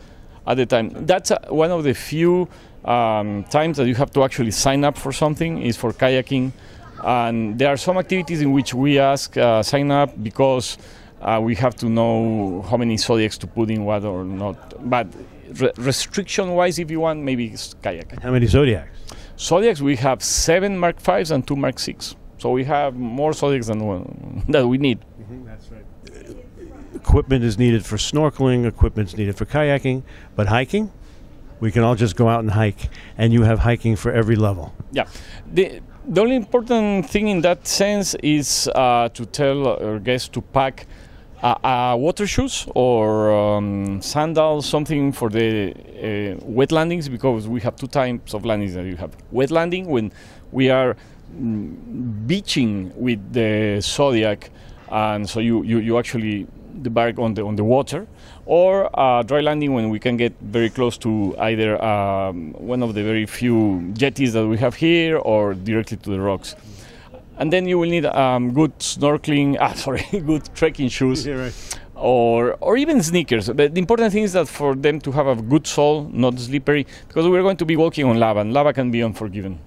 at 0.48 0.58
the 0.58 0.66
time. 0.66 0.90
That's 1.06 1.32
uh, 1.32 1.40
one 1.50 1.72
of 1.72 1.84
the 1.84 1.94
few 1.94 2.48
um, 2.86 3.44
times 3.46 3.78
that 3.78 3.88
you 3.88 3.96
have 3.96 4.12
to 4.12 4.24
actually 4.24 4.52
sign 4.52 4.84
up 4.84 4.98
for 4.98 5.12
something 5.12 5.62
is 5.62 5.78
for 5.78 5.94
kayaking. 5.94 6.52
And 7.04 7.58
there 7.58 7.70
are 7.70 7.78
some 7.78 7.98
activities 7.98 8.42
in 8.42 8.52
which 8.52 8.74
we 8.74 9.00
ask 9.00 9.36
uh, 9.38 9.64
sign 9.64 9.92
up 9.92 10.22
because 10.22 10.78
uh, 11.22 11.40
we 11.42 11.56
have 11.56 11.76
to 11.76 11.90
know 11.90 12.66
how 12.70 12.78
many 12.78 12.98
zodiacs 12.98 13.38
to 13.40 13.48
put 13.48 13.70
in 13.70 13.86
what 13.86 14.04
or 14.06 14.24
not. 14.24 14.90
But 14.90 15.08
re- 15.60 15.72
restriction 15.78 16.52
wise, 16.52 16.80
if 16.80 16.92
you 16.92 17.00
want, 17.00 17.22
maybe 17.22 17.48
it's 17.48 17.74
kayaking. 17.76 18.22
How 18.22 18.32
many 18.32 18.48
zodiacs? 18.48 18.98
Zodiacs, 19.38 19.82
we 19.82 19.96
have 19.96 20.24
seven 20.24 20.78
Mark 20.78 21.00
Fives 21.00 21.32
and 21.32 21.48
two 21.48 21.56
Mark 21.56 21.80
Six. 21.80 22.16
So 22.38 22.52
we 22.52 22.64
have 22.66 22.96
more 22.96 23.34
zodiacs 23.34 23.68
than 23.68 23.86
one, 23.86 24.44
that 24.50 24.68
we 24.68 24.78
need. 24.78 25.00
Mm-hmm, 25.00 25.46
that's 25.46 25.72
right 25.72 25.86
equipment 27.02 27.44
is 27.44 27.58
needed 27.58 27.84
for 27.86 27.98
snorkeling, 27.98 28.66
equipment 28.66 29.10
is 29.10 29.18
needed 29.18 29.36
for 29.36 29.46
kayaking, 29.46 30.04
but 30.36 30.48
hiking, 30.48 30.92
we 31.62 31.72
can 31.72 31.84
all 31.84 31.96
just 31.96 32.18
go 32.18 32.28
out 32.28 32.42
and 32.42 32.52
hike, 32.52 32.90
and 33.18 33.32
you 33.32 33.44
have 33.44 33.60
hiking 33.60 33.96
for 33.96 34.12
every 34.12 34.36
level. 34.36 34.74
Yeah. 34.92 35.08
The, 35.54 35.80
the 36.06 36.22
only 36.22 36.36
important 36.36 37.08
thing 37.10 37.30
in 37.30 37.42
that 37.42 37.68
sense 37.68 38.16
is 38.16 38.70
uh, 38.76 39.10
to 39.10 39.26
tell 39.28 39.68
our 39.68 40.00
guests 40.00 40.28
to 40.30 40.42
pack 40.42 40.88
uh, 41.44 41.56
uh, 41.64 41.96
water 41.98 42.28
shoes 42.28 42.68
or 42.76 43.32
um, 43.32 44.02
sandals, 44.02 44.66
something 44.66 45.12
for 45.12 45.30
the 45.30 45.72
uh, 45.72 46.44
wet 46.44 46.72
landings, 46.72 47.08
because 47.08 47.48
we 47.48 47.62
have 47.62 47.76
two 47.76 47.88
types 47.88 48.34
of 48.34 48.44
landings 48.44 48.74
that 48.74 48.86
you 48.86 48.96
have. 48.96 49.16
Wet 49.32 49.52
landing 49.52 49.88
when 49.88 50.12
we 50.52 50.72
are 50.72 50.98
mm, 51.36 52.28
beaching 52.28 52.92
with 52.96 53.34
the 53.34 53.80
Zodiac, 53.82 54.50
and 54.90 55.30
so 55.30 55.40
you, 55.40 55.64
you, 55.64 55.78
you 55.78 55.98
actually 56.00 56.48
the 56.84 56.90
bark 56.90 57.20
on 57.20 57.34
the 57.34 57.44
on 57.44 57.56
the 57.56 57.64
water, 57.64 58.08
or 58.46 58.90
uh, 59.00 59.24
dry 59.24 59.42
landing 59.42 59.74
when 59.74 59.90
we 59.90 60.00
can 60.00 60.18
get 60.18 60.34
very 60.42 60.70
close 60.70 60.98
to 61.00 61.36
either 61.40 61.82
um, 61.84 62.54
one 62.54 62.84
of 62.84 62.94
the 62.94 63.04
very 63.04 63.26
few 63.26 63.92
jetties 63.94 64.34
that 64.34 64.48
we 64.48 64.58
have 64.58 64.76
here, 64.76 65.18
or 65.18 65.54
directly 65.54 65.98
to 65.98 66.10
the 66.10 66.20
rocks. 66.20 66.56
And 67.38 67.52
then 67.52 67.66
you 67.66 67.80
will 67.80 67.90
need 67.90 68.06
um, 68.06 68.54
good 68.54 68.78
snorkeling, 68.80 69.58
ah, 69.60 69.74
sorry, 69.74 70.06
good 70.12 70.54
trekking 70.54 70.90
shoes. 70.90 71.26
Yeah, 71.26 71.36
right. 71.36 71.80
Or, 71.96 72.58
or 72.62 72.78
even 72.78 73.02
sneakers. 73.04 73.48
But 73.50 73.76
the 73.76 73.80
important 73.80 74.12
thing 74.12 74.24
is 74.24 74.34
that 74.34 74.48
for 74.48 74.76
them 74.76 75.00
to 75.02 75.12
have 75.12 75.28
a 75.28 75.36
good 75.36 75.68
sole, 75.68 76.10
not 76.12 76.40
slippery, 76.40 76.88
because 77.08 77.28
we're 77.28 77.44
going 77.44 77.58
to 77.58 77.66
be 77.66 77.76
walking 77.76 78.06
on 78.06 78.20
lava, 78.20 78.42
and 78.42 78.54
lava 78.54 78.74
can 78.74 78.90
be 78.92 79.02
unforgiving. 79.02 79.60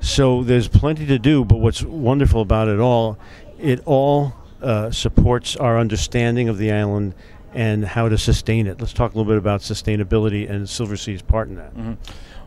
So 0.00 0.42
there's 0.42 0.68
plenty 0.68 1.06
to 1.06 1.18
do, 1.18 1.44
but 1.44 1.58
what's 1.58 1.82
wonderful 1.82 2.42
about 2.42 2.68
it 2.68 2.80
all, 2.80 3.18
it 3.58 3.80
all 3.86 4.34
uh, 4.62 4.90
supports 4.90 5.56
our 5.56 5.78
understanding 5.78 6.48
of 6.48 6.58
the 6.58 6.72
island 6.72 7.14
and 7.54 7.84
how 7.84 8.08
to 8.08 8.16
sustain 8.16 8.66
it. 8.66 8.80
Let's 8.80 8.92
talk 8.92 9.14
a 9.14 9.18
little 9.18 9.30
bit 9.30 9.38
about 9.38 9.60
sustainability 9.60 10.48
and 10.48 10.66
Silversea's 10.66 11.22
part 11.22 11.48
in 11.48 11.56
that. 11.56 11.74
Mm-hmm. 11.74 11.92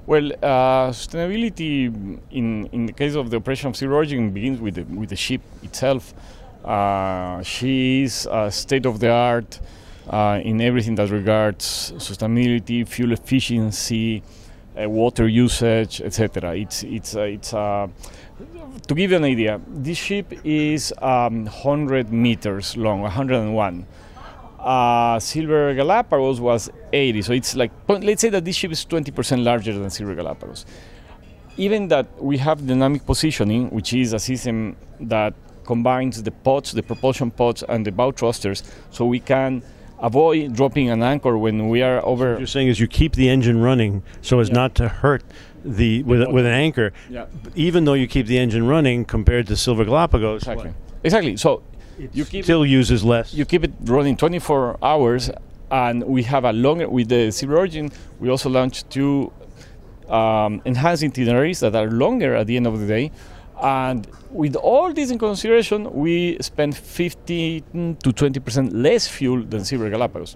Well, 0.08 0.32
uh, 0.34 0.92
sustainability 0.92 2.20
in 2.32 2.68
in 2.72 2.86
the 2.86 2.94
case 2.94 3.16
of 3.16 3.30
the 3.30 3.38
operation 3.38 3.70
of 3.70 3.76
Silver 3.76 3.96
Origin 3.96 4.32
begins 4.32 4.60
with 4.60 4.76
the, 4.76 4.84
with 4.84 5.10
the 5.10 5.16
ship 5.16 5.42
itself. 5.64 6.14
Uh, 6.64 7.42
she 7.44 8.04
is 8.04 8.28
state 8.50 8.86
of 8.86 9.00
the 9.00 9.10
art 9.10 9.60
uh, 10.10 10.40
in 10.44 10.62
everything 10.62 10.96
that 10.96 11.10
regards 11.10 11.94
sustainability, 11.98 12.88
fuel 12.88 13.12
efficiency, 13.12 14.24
uh, 14.80 14.90
water 14.90 15.28
usage, 15.28 16.02
etc. 16.02 16.56
It's 16.56 16.84
it's 16.84 17.16
it's 17.16 17.54
to 18.88 18.96
give 18.96 19.12
you 19.12 19.18
an 19.18 19.24
idea, 19.24 19.62
this 19.68 19.98
ship 19.98 20.34
is 20.44 20.94
um, 21.02 21.46
100 21.46 22.12
meters 22.12 22.76
long, 22.76 23.02
101. 23.02 23.86
Uh, 24.60 25.20
Silver 25.20 25.74
Galapagos 25.74 26.40
was 26.40 26.70
80, 26.92 27.22
so 27.22 27.34
it's 27.34 27.56
like 27.56 27.72
let's 27.88 28.22
say 28.22 28.30
that 28.30 28.44
this 28.44 28.56
ship 28.56 28.72
is 28.72 28.84
20% 28.86 29.44
larger 29.44 29.78
than 29.78 29.90
Silver 29.90 30.16
Galapagos. 30.16 30.66
Even 31.58 31.88
that 31.88 32.08
we 32.22 32.38
have 32.38 32.66
dynamic 32.66 33.06
positioning, 33.06 33.70
which 33.70 33.94
is 33.94 34.12
a 34.14 34.20
system 34.20 34.76
that 35.00 35.34
combines 35.66 36.22
the 36.22 36.32
pods, 36.32 36.72
the 36.72 36.84
propulsion 36.84 37.32
pods, 37.32 37.64
and 37.64 37.86
the 37.86 37.92
bow 37.92 38.12
thrusters, 38.12 38.64
so 38.90 39.06
we 39.06 39.20
can 39.20 39.64
avoid 40.00 40.54
dropping 40.54 40.90
an 40.90 41.04
anchor 41.04 41.38
when 41.38 41.70
we 41.70 41.82
are 41.82 42.06
over. 42.06 42.26
So 42.26 42.32
what 42.32 42.40
you're 42.40 42.48
saying 42.48 42.68
is 42.68 42.80
you 42.80 42.88
keep 42.88 43.14
the 43.14 43.30
engine 43.30 43.62
running 43.62 44.04
so 44.22 44.40
as 44.40 44.50
yeah. 44.50 44.56
not 44.56 44.76
to 44.76 44.88
hurt 44.88 45.24
the 45.64 46.04
with, 46.04 46.28
with 46.32 46.46
an 46.46 46.54
anchor, 46.54 46.94
yeah. 47.10 47.26
even 47.56 47.86
though 47.86 47.94
you 47.94 48.08
keep 48.08 48.28
the 48.28 48.38
engine 48.38 48.68
running 48.68 49.06
compared 49.06 49.48
to 49.48 49.56
Silver 49.56 49.86
Galapagos. 49.86 50.44
Exactly. 50.44 50.70
What? 50.70 50.76
Exactly. 51.04 51.38
So 51.38 51.64
it 51.98 52.16
you 52.16 52.26
keep 52.26 52.44
still 52.44 52.64
it, 52.64 52.70
uses 52.70 53.04
less. 53.04 53.34
You 53.34 53.46
keep 53.46 53.64
it 53.64 53.74
running 53.84 54.18
24 54.18 54.78
hours, 54.84 55.32
and 55.72 56.04
we 56.04 56.24
have 56.24 56.46
a 56.46 56.54
longer 56.54 56.88
with 56.90 57.10
the 57.10 57.32
Silver 57.32 57.58
Origin. 57.58 57.92
We 58.20 58.30
also 58.30 58.50
launched 58.50 58.90
two 58.90 59.32
um, 60.10 60.62
enhanced 60.66 61.04
itineraries 61.04 61.62
that 61.62 61.76
are 61.76 61.90
longer 61.90 62.36
at 62.36 62.48
the 62.48 62.58
end 62.58 62.68
of 62.68 62.80
the 62.80 62.88
day. 62.88 63.12
And 63.62 64.08
with 64.30 64.56
all 64.56 64.92
this 64.94 65.12
in 65.12 65.18
consideration, 65.18 65.92
we 65.94 66.38
spend 66.42 66.76
15 66.76 67.98
to 68.04 68.12
20 68.12 68.40
percent 68.40 68.74
less 68.74 69.08
fuel 69.08 69.44
than 69.44 69.64
Silver 69.64 69.90
Galapagos. 69.90 70.36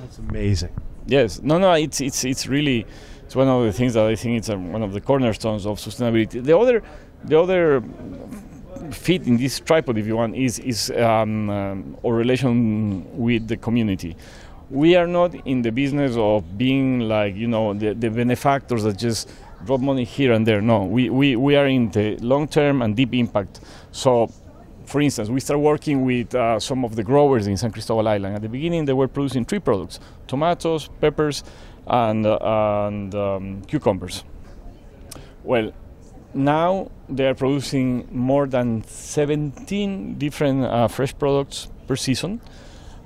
That's 0.00 0.18
amazing. 0.18 0.70
Yes, 1.06 1.40
no, 1.42 1.58
no, 1.58 1.72
it's 1.72 2.00
it's 2.00 2.24
it's 2.24 2.46
really 2.46 2.86
it's 3.24 3.34
one 3.34 3.48
of 3.48 3.64
the 3.64 3.72
things 3.72 3.94
that 3.94 4.06
I 4.06 4.14
think 4.14 4.38
it's 4.38 4.48
a, 4.48 4.56
one 4.56 4.82
of 4.82 4.92
the 4.92 5.00
cornerstones 5.00 5.66
of 5.66 5.78
sustainability. 5.78 6.42
The 6.42 6.56
other, 6.56 6.82
the 7.24 7.40
other 7.40 7.82
fit 8.92 9.26
in 9.26 9.36
this 9.36 9.58
tripod, 9.58 9.98
if 9.98 10.06
you 10.06 10.16
want, 10.16 10.36
is 10.36 10.58
is 10.60 10.90
um, 10.92 11.50
um, 11.50 11.96
our 12.04 12.14
relation 12.14 13.04
with 13.18 13.48
the 13.48 13.56
community. 13.56 14.16
We 14.70 14.96
are 14.96 15.06
not 15.06 15.34
in 15.46 15.62
the 15.62 15.70
business 15.70 16.16
of 16.16 16.56
being 16.56 17.00
like 17.00 17.34
you 17.34 17.48
know 17.48 17.74
the, 17.74 17.94
the 17.94 18.10
benefactors 18.10 18.84
that 18.84 18.96
just 18.98 19.28
drop 19.64 19.80
money 19.80 20.04
here 20.04 20.32
and 20.32 20.46
there. 20.46 20.60
No, 20.60 20.84
we, 20.84 21.10
we, 21.10 21.36
we 21.36 21.56
are 21.56 21.66
in 21.66 21.90
the 21.90 22.16
long 22.18 22.48
term 22.48 22.82
and 22.82 22.94
deep 22.96 23.14
impact. 23.14 23.60
So 23.92 24.30
for 24.86 25.00
instance, 25.00 25.28
we 25.28 25.40
start 25.40 25.60
working 25.60 26.04
with 26.04 26.34
uh, 26.34 26.60
some 26.60 26.84
of 26.84 26.96
the 26.96 27.02
growers 27.02 27.46
in 27.46 27.56
San 27.56 27.72
Cristobal 27.72 28.06
Island. 28.06 28.36
At 28.36 28.42
the 28.42 28.48
beginning, 28.48 28.84
they 28.84 28.92
were 28.92 29.08
producing 29.08 29.44
three 29.44 29.58
products 29.58 30.00
tomatoes, 30.26 30.88
peppers, 31.00 31.42
and, 31.86 32.24
uh, 32.26 32.38
and 32.86 33.14
um, 33.14 33.62
cucumbers. 33.62 34.24
Well, 35.42 35.72
now 36.34 36.90
they 37.08 37.26
are 37.26 37.34
producing 37.34 38.08
more 38.10 38.46
than 38.46 38.84
17 38.84 40.18
different 40.18 40.64
uh, 40.64 40.88
fresh 40.88 41.16
products 41.16 41.68
per 41.86 41.96
season. 41.96 42.40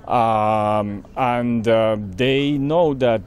Um, 0.07 1.05
and 1.15 1.67
uh, 1.67 1.97
they 1.99 2.57
know 2.57 2.93
that 2.95 3.21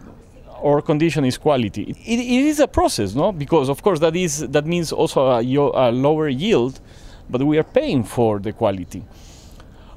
our 0.62 0.80
condition 0.82 1.24
is 1.24 1.38
quality. 1.38 1.82
It, 1.82 2.18
it 2.18 2.44
is 2.46 2.60
a 2.60 2.68
process, 2.68 3.14
no? 3.14 3.32
Because 3.32 3.68
of 3.68 3.82
course 3.82 4.00
that 4.00 4.16
is 4.16 4.40
that 4.48 4.66
means 4.66 4.92
also 4.92 5.26
a, 5.26 5.40
a 5.40 5.90
lower 5.90 6.28
yield, 6.28 6.80
but 7.28 7.42
we 7.42 7.58
are 7.58 7.64
paying 7.64 8.04
for 8.04 8.38
the 8.38 8.52
quality. 8.52 9.04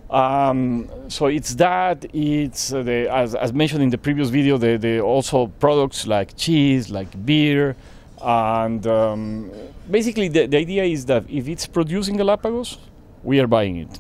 Um, 0.10 0.90
so 1.10 1.28
it's 1.28 1.56
that. 1.56 2.06
It's 2.14 2.72
uh, 2.72 2.82
the, 2.82 3.10
as, 3.12 3.36
as, 3.36 3.52
mentioned 3.52 3.84
in 3.84 3.90
the 3.90 3.98
previous 3.98 4.30
video, 4.30 4.58
the, 4.58 4.78
the 4.78 5.02
also 5.02 5.48
products 5.60 6.08
like 6.08 6.38
cheese, 6.38 6.90
like 6.90 7.26
beer, 7.26 7.76
and 8.22 8.88
um, 8.88 9.52
basically 9.92 10.30
the, 10.30 10.46
the 10.46 10.58
idea 10.58 10.84
is 10.86 11.06
that 11.06 11.30
if 11.30 11.48
it's 11.50 11.68
produced 11.68 12.10
in 12.10 12.16
Galapagos, 12.16 12.78
we 13.24 13.40
are 13.40 13.48
buying 13.48 13.78
it. 13.78 14.00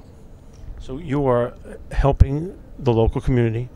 So 0.79 0.97
you 0.97 1.27
are 1.27 1.53
helping 1.91 2.57
the 2.79 2.93
local 2.93 3.19
community, 3.19 3.67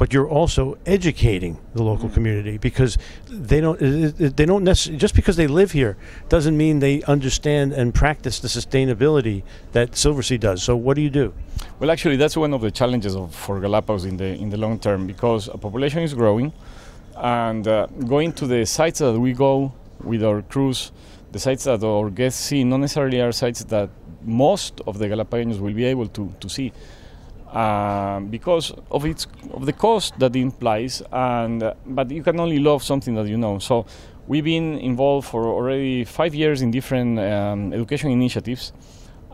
but 0.00 0.14
you're 0.14 0.30
also 0.40 0.78
educating 0.86 1.58
the 1.74 1.82
local 1.82 2.06
mm-hmm. 2.06 2.14
community 2.14 2.56
because 2.56 2.96
they 3.28 3.60
don't 3.60 3.78
they 4.38 4.46
don't 4.46 4.64
necessarily 4.64 4.98
just 4.98 5.14
because 5.14 5.36
they 5.36 5.46
live 5.46 5.72
here 5.72 5.94
doesn't 6.30 6.56
mean 6.56 6.78
they 6.78 7.02
understand 7.02 7.74
and 7.74 7.94
practice 7.94 8.40
the 8.40 8.48
sustainability 8.48 9.42
that 9.72 9.88
Silversea 9.92 10.40
does. 10.40 10.62
So 10.62 10.74
what 10.74 10.94
do 10.96 11.02
you 11.02 11.10
do? 11.10 11.34
Well, 11.78 11.90
actually, 11.90 12.16
that's 12.16 12.34
one 12.34 12.54
of 12.54 12.62
the 12.62 12.70
challenges 12.70 13.14
of, 13.14 13.34
for 13.34 13.60
Galapagos 13.60 14.06
in 14.06 14.16
the 14.16 14.30
in 14.44 14.48
the 14.48 14.56
long 14.56 14.78
term 14.78 15.06
because 15.06 15.48
a 15.48 15.58
population 15.58 16.02
is 16.02 16.14
growing, 16.14 16.50
and 17.16 17.68
uh, 17.68 17.86
going 18.14 18.32
to 18.40 18.46
the 18.46 18.64
sites 18.64 19.00
that 19.00 19.20
we 19.20 19.34
go 19.34 19.70
with 20.02 20.24
our 20.24 20.40
cruise, 20.40 20.92
the 21.32 21.38
sites 21.38 21.64
that 21.64 21.84
our 21.84 22.08
guests 22.08 22.40
see 22.48 22.64
not 22.64 22.78
necessarily 22.78 23.20
are 23.20 23.32
sites 23.32 23.64
that 23.64 23.90
most 24.22 24.80
of 24.86 24.96
the 24.98 25.08
Galapagos 25.08 25.58
will 25.58 25.74
be 25.74 25.84
able 25.84 26.08
to, 26.08 26.32
to 26.40 26.48
see. 26.48 26.72
Uh, 27.52 28.20
because 28.20 28.72
of 28.92 29.04
its 29.04 29.26
of 29.50 29.66
the 29.66 29.72
cost 29.72 30.16
that 30.20 30.36
it 30.36 30.40
implies, 30.40 31.02
and 31.10 31.64
uh, 31.64 31.74
but 31.84 32.08
you 32.08 32.22
can 32.22 32.38
only 32.38 32.60
love 32.60 32.80
something 32.80 33.16
that 33.16 33.26
you 33.26 33.36
know. 33.36 33.58
So 33.58 33.86
we've 34.28 34.44
been 34.44 34.78
involved 34.78 35.26
for 35.26 35.46
already 35.46 36.04
five 36.04 36.32
years 36.32 36.62
in 36.62 36.70
different 36.70 37.18
um, 37.18 37.72
education 37.72 38.12
initiatives, 38.12 38.72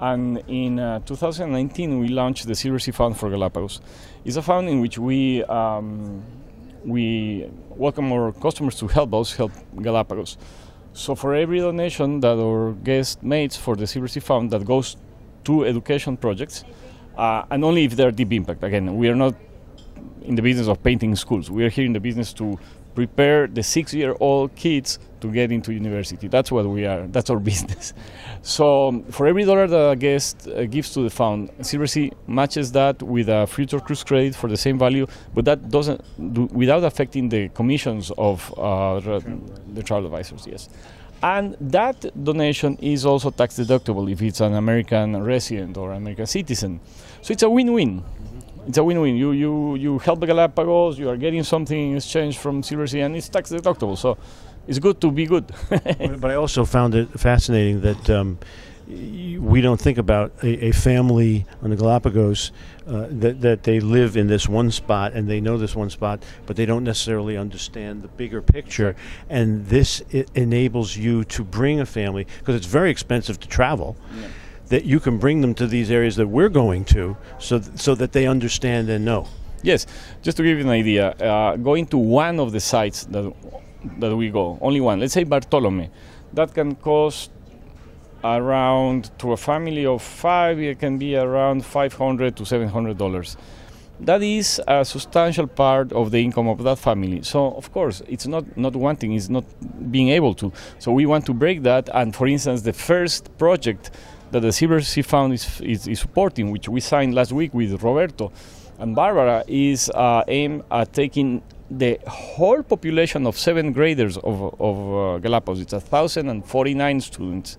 and 0.01 0.43
in 0.49 0.79
uh, 0.81 1.01
2019 1.01 1.99
we 1.99 2.09
launched 2.09 2.47
the 2.47 2.55
Silversea 2.55 2.95
Fund 2.95 3.19
for 3.19 3.29
Galapagos. 3.29 3.83
It's 4.25 4.37
a 4.37 4.43
fund 4.43 4.71
in 4.71 4.81
which 4.81 4.97
we 4.97 5.45
um, 5.45 6.23
we 6.87 7.51
welcome 7.69 8.11
our 8.13 8.33
customers 8.33 8.77
to 8.77 8.89
help 8.89 9.13
us 9.13 9.37
help 9.37 9.53
Galapagos. 9.83 10.39
So 10.95 11.15
for 11.15 11.35
every 11.35 11.59
donation 11.59 12.21
that 12.21 12.39
our 12.39 12.73
guest 12.73 13.23
makes 13.23 13.57
for 13.57 13.77
the 13.77 13.85
Silversea 13.85 14.23
Fund 14.23 14.53
that 14.53 14.65
goes 14.65 14.97
to 15.45 15.67
education 15.67 16.17
projects, 16.17 16.65
and 17.17 17.65
only 17.65 17.85
if 17.85 17.97
they're 17.97 18.11
deep 18.11 18.33
impact. 18.33 18.63
Again, 18.63 18.97
we 18.97 19.09
are 19.09 19.15
not 19.15 19.35
in 20.23 20.35
the 20.35 20.43
business 20.43 20.69
of 20.69 20.83
painting 20.83 21.15
schools. 21.17 21.51
We 21.51 21.65
are 21.65 21.71
here 21.71 21.85
in 21.85 21.93
the 21.93 22.01
business 22.01 22.33
to 22.35 22.59
prepare 22.95 23.47
the 23.47 23.63
six-year-old 23.63 24.55
kids 24.57 24.99
to 25.21 25.31
get 25.31 25.53
into 25.53 25.73
university. 25.73 26.29
That's 26.29 26.51
what 26.51 26.67
we 26.67 26.87
are. 26.87 27.07
That's 27.07 27.31
our 27.31 27.39
business. 27.53 27.93
So 28.43 29.05
for 29.11 29.27
every 29.27 29.45
dollar 29.45 29.67
that 29.67 29.91
a 29.91 29.97
guest 29.97 30.49
uh, 30.49 30.65
gives 30.65 30.93
to 30.95 31.03
the 31.03 31.11
fund, 31.11 31.51
Silversea 31.61 32.13
matches 32.27 32.73
that 32.73 33.03
with 33.03 33.29
a 33.29 33.47
future 33.47 33.81
cruise 33.81 34.03
credit 34.03 34.35
for 34.35 34.49
the 34.49 34.57
same 34.57 34.79
value, 34.79 35.07
but 35.35 35.45
that 35.45 35.71
doesn't 35.71 36.01
do, 36.35 36.47
without 36.47 36.85
affecting 36.85 37.29
the 37.29 37.49
commissions 37.51 38.11
of 38.19 38.53
uh, 38.59 38.99
the 39.01 39.83
travel 39.83 40.07
advisors. 40.07 40.47
Yes. 40.47 40.69
And 41.23 41.57
that 41.61 42.25
donation 42.25 42.77
is 42.81 43.07
also 43.07 43.31
tax 43.31 43.59
deductible 43.59 44.11
if 44.11 44.21
it's 44.23 44.41
an 44.41 44.55
American 44.55 45.23
resident 45.23 45.77
or 45.77 45.93
American 45.93 46.27
citizen. 46.27 46.81
So 47.23 47.33
it's 47.33 47.43
a 47.43 47.51
win-win 47.51 48.03
it's 48.67 48.79
a 48.79 48.85
win-win. 48.85 49.17
You 49.17 49.33
you 49.33 49.77
you 49.77 49.99
help 49.99 50.21
the 50.21 50.27
Galapagos. 50.27 50.99
You 50.99 51.09
are 51.09 51.17
getting 51.17 51.45
something 51.45 51.91
in 51.91 51.97
exchange 51.97 52.39
from 52.39 52.63
Silversea, 52.63 53.07
and 53.07 53.17
it's 53.17 53.29
tax 53.29 53.51
deductible. 53.51 53.97
So 53.97 54.19
it's 54.67 54.79
good 54.79 55.01
to 55.01 55.11
be 55.11 55.27
good. 55.27 55.47
but 55.71 56.31
I 56.31 56.35
also 56.35 56.65
found 56.65 56.95
it 56.95 57.09
fascinating 57.19 57.81
that. 57.83 58.11
Um, 58.11 58.39
we 58.89 59.61
don't 59.61 59.81
think 59.81 59.99
about 59.99 60.33
a, 60.43 60.67
a, 60.67 60.73
family 60.73 61.45
on 61.61 61.71
the 61.71 61.77
Galapagos 61.77 62.53
uh, 62.87 63.07
that, 63.11 63.41
that 63.41 63.65
they 63.65 63.81
live 63.81 64.17
in 64.17 64.29
this 64.29 64.49
one 64.49 64.71
spot 64.71 65.13
and 65.13 65.29
they 65.29 65.41
know 65.41 65.59
this 65.59 65.75
one 65.75 65.91
spot, 65.91 66.23
but 66.47 66.55
they 66.55 66.67
don't 66.67 66.85
necessarily 66.85 67.37
understand 67.37 68.03
the 68.03 68.09
bigger 68.09 68.41
picture. 68.41 68.95
And 69.29 69.67
this 69.67 70.03
enables 70.35 70.97
you 70.97 71.25
to 71.25 71.43
bring 71.43 71.81
a 71.81 71.87
family 71.87 72.27
because 72.39 72.55
it's 72.55 72.67
very 72.67 72.91
expensive 72.91 73.41
to 73.41 73.49
travel. 73.49 73.97
Yeah 74.17 74.29
that 74.69 74.85
you 74.85 74.99
can 74.99 75.19
bring 75.19 75.41
them 75.41 75.55
to 75.55 75.67
these 75.67 75.91
areas 75.91 76.17
that 76.17 76.27
we're 76.27 76.49
going 76.49 76.85
to 76.85 77.17
so, 77.39 77.59
th- 77.59 77.79
so 77.79 77.95
that 77.95 78.13
they 78.13 78.27
understand 78.27 78.89
and 78.89 79.05
know. 79.05 79.29
Yes, 79.63 79.87
just 80.23 80.37
to 80.39 80.43
give 80.43 80.59
you 80.59 80.65
an 80.65 80.71
idea, 80.71 81.11
uh, 81.11 81.57
going 81.57 81.87
to 81.87 81.99
one 81.99 82.41
of 82.41 82.53
the 82.53 82.61
sites 82.61 83.05
that, 83.07 83.33
that 83.99 84.17
we 84.17 84.31
go, 84.31 84.59
only 84.61 84.81
one, 84.81 85.01
let's 85.01 85.15
say 85.15 85.25
Bartolome, 85.25 85.91
that 86.33 86.53
can 86.53 86.75
cost 86.75 87.31
around, 88.25 89.11
to 89.19 89.33
a 89.33 89.37
family 89.37 89.87
of 89.87 90.03
five, 90.03 90.59
it 90.61 90.79
can 90.79 90.99
be 90.99 91.17
around 91.17 91.65
500 91.65 92.37
to 92.37 92.43
$700 92.43 93.37
that 94.01 94.23
is 94.23 94.61
a 94.67 94.85
substantial 94.85 95.47
part 95.47 95.93
of 95.93 96.11
the 96.11 96.23
income 96.23 96.49
of 96.49 96.63
that 96.65 96.79
family. 96.79 97.23
So 97.23 97.53
of 97.53 97.73
course, 97.73 98.03
it's 98.09 98.27
not 98.27 98.57
not 98.57 98.77
wanting, 98.77 99.13
it's 99.13 99.29
not 99.29 99.45
being 99.91 100.11
able 100.11 100.35
to. 100.35 100.53
So 100.79 100.93
we 100.93 101.07
want 101.07 101.27
to 101.27 101.35
break 101.35 101.63
that. 101.63 101.89
And 101.95 102.15
for 102.15 102.27
instance, 102.27 102.63
the 102.63 102.73
first 102.73 103.37
project 103.39 103.91
that 104.33 104.41
the 104.41 104.49
Silversea 104.49 105.05
Fund 105.05 105.35
is, 105.35 105.61
is, 105.61 105.89
is, 105.89 106.01
supporting, 106.01 106.51
which 106.51 106.69
we 106.69 106.81
signed 106.81 107.15
last 107.15 107.33
week 107.33 107.55
with 107.55 107.83
Roberto 107.83 108.33
and 108.79 108.95
Barbara, 108.95 109.45
is 109.47 109.89
uh, 109.91 110.25
aimed 110.29 110.65
at 110.71 110.93
taking 110.93 111.43
the 111.71 111.99
whole 112.07 112.63
population 112.63 113.27
of 113.27 113.39
seventh 113.39 113.75
graders 113.75 114.17
of, 114.19 114.61
of 114.61 114.95
uh, 114.95 115.19
Galapagos. 115.19 115.61
It's 115.61 115.73
1,049 115.73 117.01
students 117.01 117.59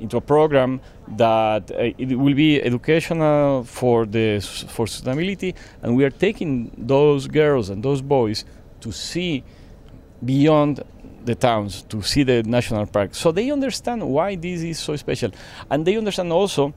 into 0.00 0.16
a 0.16 0.20
program 0.20 0.80
that 1.16 1.70
uh, 1.70 1.92
it 1.98 2.18
will 2.18 2.34
be 2.34 2.60
educational 2.62 3.64
for 3.64 4.06
the 4.06 4.40
for 4.68 4.86
sustainability, 4.86 5.54
and 5.82 5.96
we 5.96 6.04
are 6.04 6.10
taking 6.10 6.70
those 6.76 7.26
girls 7.26 7.70
and 7.70 7.82
those 7.82 8.02
boys 8.02 8.44
to 8.80 8.92
see 8.92 9.44
beyond 10.24 10.82
the 11.24 11.34
towns 11.34 11.82
to 11.82 12.02
see 12.02 12.22
the 12.22 12.42
national 12.42 12.86
park. 12.86 13.14
So 13.14 13.32
they 13.32 13.50
understand 13.50 14.02
why 14.02 14.36
this 14.36 14.62
is 14.62 14.78
so 14.78 14.96
special, 14.96 15.30
and 15.70 15.86
they 15.86 15.96
understand 15.96 16.32
also 16.32 16.74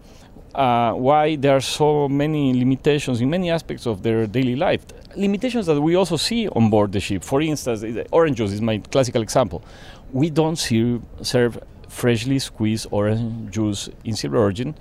uh, 0.56 0.94
why 0.94 1.36
there 1.36 1.56
are 1.56 1.62
so 1.62 2.08
many 2.08 2.54
limitations 2.54 3.22
in 3.22 3.30
many 3.30 3.52
aspects 3.52 3.86
of 3.86 4.04
their 4.04 4.26
daily 4.28 4.56
life. 4.56 4.86
Limitations 5.16 5.66
that 5.66 5.80
we 5.82 5.96
also 5.96 6.18
see 6.18 6.48
on 6.50 6.70
board 6.70 6.92
the 6.92 7.00
ship. 7.00 7.24
For 7.24 7.42
instance, 7.42 7.84
orange 8.12 8.38
juice 8.38 8.52
is 8.52 8.62
my 8.62 8.78
classical 8.78 9.22
example. 9.22 9.64
We 10.12 10.30
don't 10.30 10.56
serve, 10.56 11.02
serve 11.22 11.60
freshly 11.88 12.40
squeezed 12.40 12.88
orange 12.92 13.54
juice 13.54 13.90
in 14.04 14.16
Silver 14.16 14.38
Origin, 14.38 14.76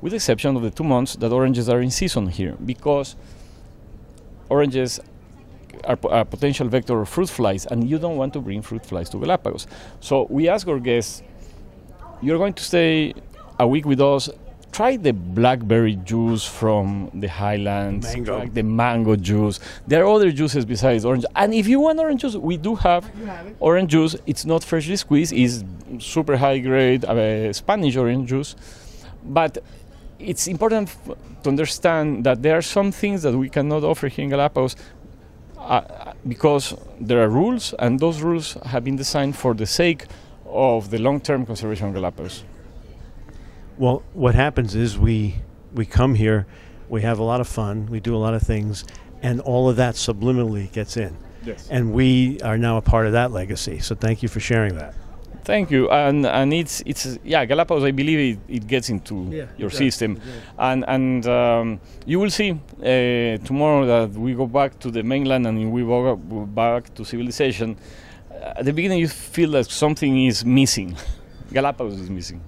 with 0.00 0.12
the 0.12 0.16
exception 0.16 0.56
of 0.56 0.62
the 0.62 0.70
two 0.70 0.84
months 0.84 1.16
that 1.16 1.32
oranges 1.32 1.68
are 1.68 1.80
in 1.80 1.90
season 1.90 2.26
here, 2.26 2.56
because 2.64 3.16
oranges 4.48 5.00
are 5.84 5.98
a 6.10 6.24
potential 6.24 6.68
vector 6.68 7.00
of 7.00 7.08
fruit 7.08 7.28
flies, 7.28 7.66
and 7.66 7.88
you 7.88 7.98
don't 7.98 8.16
want 8.16 8.32
to 8.32 8.40
bring 8.40 8.62
fruit 8.62 8.84
flies 8.84 9.08
to 9.10 9.18
Galapagos. 9.18 9.66
So 10.00 10.26
we 10.30 10.48
ask 10.48 10.66
our 10.68 10.78
guests, 10.78 11.22
you're 12.20 12.38
going 12.38 12.54
to 12.54 12.62
stay 12.62 13.14
a 13.58 13.66
week 13.66 13.84
with 13.84 14.00
us. 14.00 14.28
Try 14.72 14.96
the 14.96 15.12
blackberry 15.12 15.96
juice 15.96 16.44
from 16.46 17.10
the 17.12 17.26
highlands, 17.28 18.06
mango. 18.14 18.46
the 18.46 18.62
mango 18.62 19.16
juice. 19.16 19.60
There 19.86 20.02
are 20.02 20.10
other 20.10 20.32
juices 20.32 20.64
besides 20.64 21.04
orange. 21.04 21.26
And 21.36 21.52
if 21.52 21.68
you 21.68 21.78
want 21.80 21.98
orange 22.00 22.22
juice, 22.22 22.36
we 22.36 22.56
do 22.56 22.74
have, 22.76 23.04
have 23.26 23.54
orange 23.60 23.90
juice. 23.90 24.16
It's 24.26 24.46
not 24.46 24.64
freshly 24.64 24.96
squeezed, 24.96 25.34
it's 25.34 25.62
super 25.98 26.38
high 26.38 26.58
grade 26.58 27.04
uh, 27.04 27.52
Spanish 27.52 27.96
orange 27.96 28.30
juice. 28.30 28.56
But 29.22 29.58
it's 30.18 30.46
important 30.46 30.88
f- 30.88 31.16
to 31.42 31.50
understand 31.50 32.24
that 32.24 32.42
there 32.42 32.56
are 32.56 32.62
some 32.62 32.92
things 32.92 33.20
that 33.24 33.36
we 33.36 33.50
cannot 33.50 33.84
offer 33.84 34.08
here 34.08 34.24
in 34.24 34.30
Galapagos 34.30 34.74
uh, 35.58 36.14
because 36.26 36.74
there 36.98 37.22
are 37.22 37.28
rules, 37.28 37.74
and 37.78 38.00
those 38.00 38.22
rules 38.22 38.54
have 38.64 38.84
been 38.84 38.96
designed 38.96 39.36
for 39.36 39.52
the 39.52 39.66
sake 39.66 40.06
of 40.46 40.90
the 40.90 40.98
long-term 40.98 41.44
conservation 41.44 41.88
of 41.88 41.94
Galapagos. 41.94 42.44
Well, 43.78 44.02
what 44.12 44.34
happens 44.34 44.74
is 44.74 44.98
we 44.98 45.36
we 45.74 45.86
come 45.86 46.14
here, 46.14 46.46
we 46.88 47.02
have 47.02 47.18
a 47.18 47.22
lot 47.22 47.40
of 47.40 47.48
fun, 47.48 47.86
we 47.86 48.00
do 48.00 48.14
a 48.14 48.18
lot 48.18 48.34
of 48.34 48.42
things, 48.42 48.84
and 49.22 49.40
all 49.40 49.68
of 49.68 49.76
that 49.76 49.94
subliminally 49.94 50.70
gets 50.72 50.96
in. 50.96 51.16
Yes. 51.44 51.68
And 51.70 51.92
we 51.92 52.40
are 52.42 52.58
now 52.58 52.76
a 52.76 52.82
part 52.82 53.06
of 53.06 53.12
that 53.12 53.32
legacy. 53.32 53.78
So 53.80 53.94
thank 53.94 54.22
you 54.22 54.28
for 54.28 54.40
sharing 54.40 54.76
that. 54.76 54.94
Thank 55.44 55.72
you, 55.72 55.90
and 55.90 56.24
and 56.24 56.52
it's 56.54 56.84
it's 56.86 57.18
yeah 57.24 57.44
Galapagos. 57.44 57.82
I 57.82 57.90
believe 57.90 58.38
it, 58.48 58.56
it 58.56 58.66
gets 58.68 58.90
into 58.90 59.28
yeah, 59.28 59.46
your 59.58 59.70
system, 59.70 60.20
and 60.56 60.84
and 60.86 61.26
um, 61.26 61.80
you 62.06 62.20
will 62.20 62.30
see 62.30 62.52
uh, 62.52 63.44
tomorrow 63.44 63.84
that 63.86 64.12
we 64.12 64.34
go 64.34 64.46
back 64.46 64.78
to 64.80 64.90
the 64.92 65.02
mainland 65.02 65.46
and 65.48 65.72
we 65.72 65.82
go 65.82 66.14
back 66.16 66.94
to 66.94 67.04
civilization. 67.04 67.76
At 68.30 68.64
the 68.64 68.72
beginning, 68.72 69.00
you 69.00 69.08
feel 69.08 69.50
that 69.52 69.66
something 69.66 70.26
is 70.26 70.44
missing. 70.44 70.96
Galapagos 71.52 71.98
is 71.98 72.10
missing. 72.10 72.42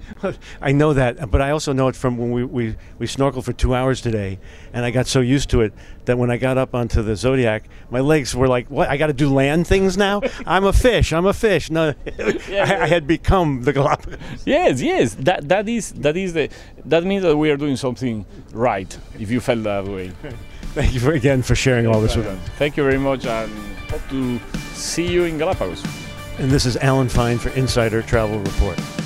I 0.61 0.73
know 0.73 0.93
that, 0.93 1.31
but 1.31 1.41
I 1.41 1.51
also 1.51 1.73
know 1.73 1.89
it 1.89 1.97
from 1.97 2.19
when 2.19 2.31
we, 2.31 2.45
we, 2.45 2.77
we 2.99 3.07
snorkeled 3.07 3.45
for 3.45 3.53
two 3.53 3.75
hours 3.75 4.01
today, 4.01 4.39
and 4.73 4.85
I 4.85 4.91
got 4.91 5.07
so 5.07 5.21
used 5.21 5.51
to 5.51 5.61
it 5.63 5.73
that 6.05 6.19
when 6.19 6.31
I 6.31 6.37
got 6.37 6.59
up 6.59 6.75
onto 6.75 7.03
the 7.03 7.17
Zodiac, 7.17 7.69
my 7.91 8.01
legs 8.01 8.35
were 8.35 8.49
like, 8.49 8.71
"What? 8.71 8.89
I 8.89 8.97
got 8.97 9.09
to 9.09 9.13
do 9.13 9.33
land 9.33 9.67
things 9.67 9.97
now? 9.97 10.21
I'm 10.47 10.65
a 10.65 10.73
fish. 10.73 11.13
I'm 11.13 11.27
a 11.27 11.33
fish." 11.33 11.71
No, 11.71 11.95
I, 12.19 12.39
I 12.51 12.87
had 12.87 13.07
become 13.07 13.63
the 13.63 13.73
Galapagos. 13.73 14.19
Yes, 14.45 14.81
yes. 14.81 15.15
That 15.15 15.49
that 15.49 15.69
is 15.69 15.93
that 15.93 16.17
is 16.17 16.33
the 16.33 16.49
that 16.85 17.05
means 17.05 17.23
that 17.23 17.37
we 17.37 17.51
are 17.51 17.57
doing 17.57 17.77
something 17.77 18.27
right. 18.53 18.97
If 19.19 19.31
you 19.31 19.41
felt 19.41 19.63
that 19.65 19.85
way. 19.87 20.13
Thank 20.75 20.93
you 20.93 20.99
for, 20.99 21.13
again 21.13 21.43
for 21.43 21.55
sharing 21.55 21.87
all 21.87 22.01
this 22.01 22.17
with 22.17 22.27
us. 22.27 22.39
Thank 22.59 22.77
you 22.77 22.83
very 22.83 22.99
much, 22.99 23.27
and 23.27 23.53
hope 23.89 24.03
to 24.11 24.41
see 24.75 25.07
you 25.07 25.23
in 25.25 25.39
Galapagos. 25.39 26.04
And 26.39 26.51
this 26.51 26.67
is 26.67 26.77
Alan 26.79 27.09
Fine 27.09 27.39
for 27.39 27.51
Insider 27.51 28.03
Travel 28.03 28.41
Report. 28.41 29.04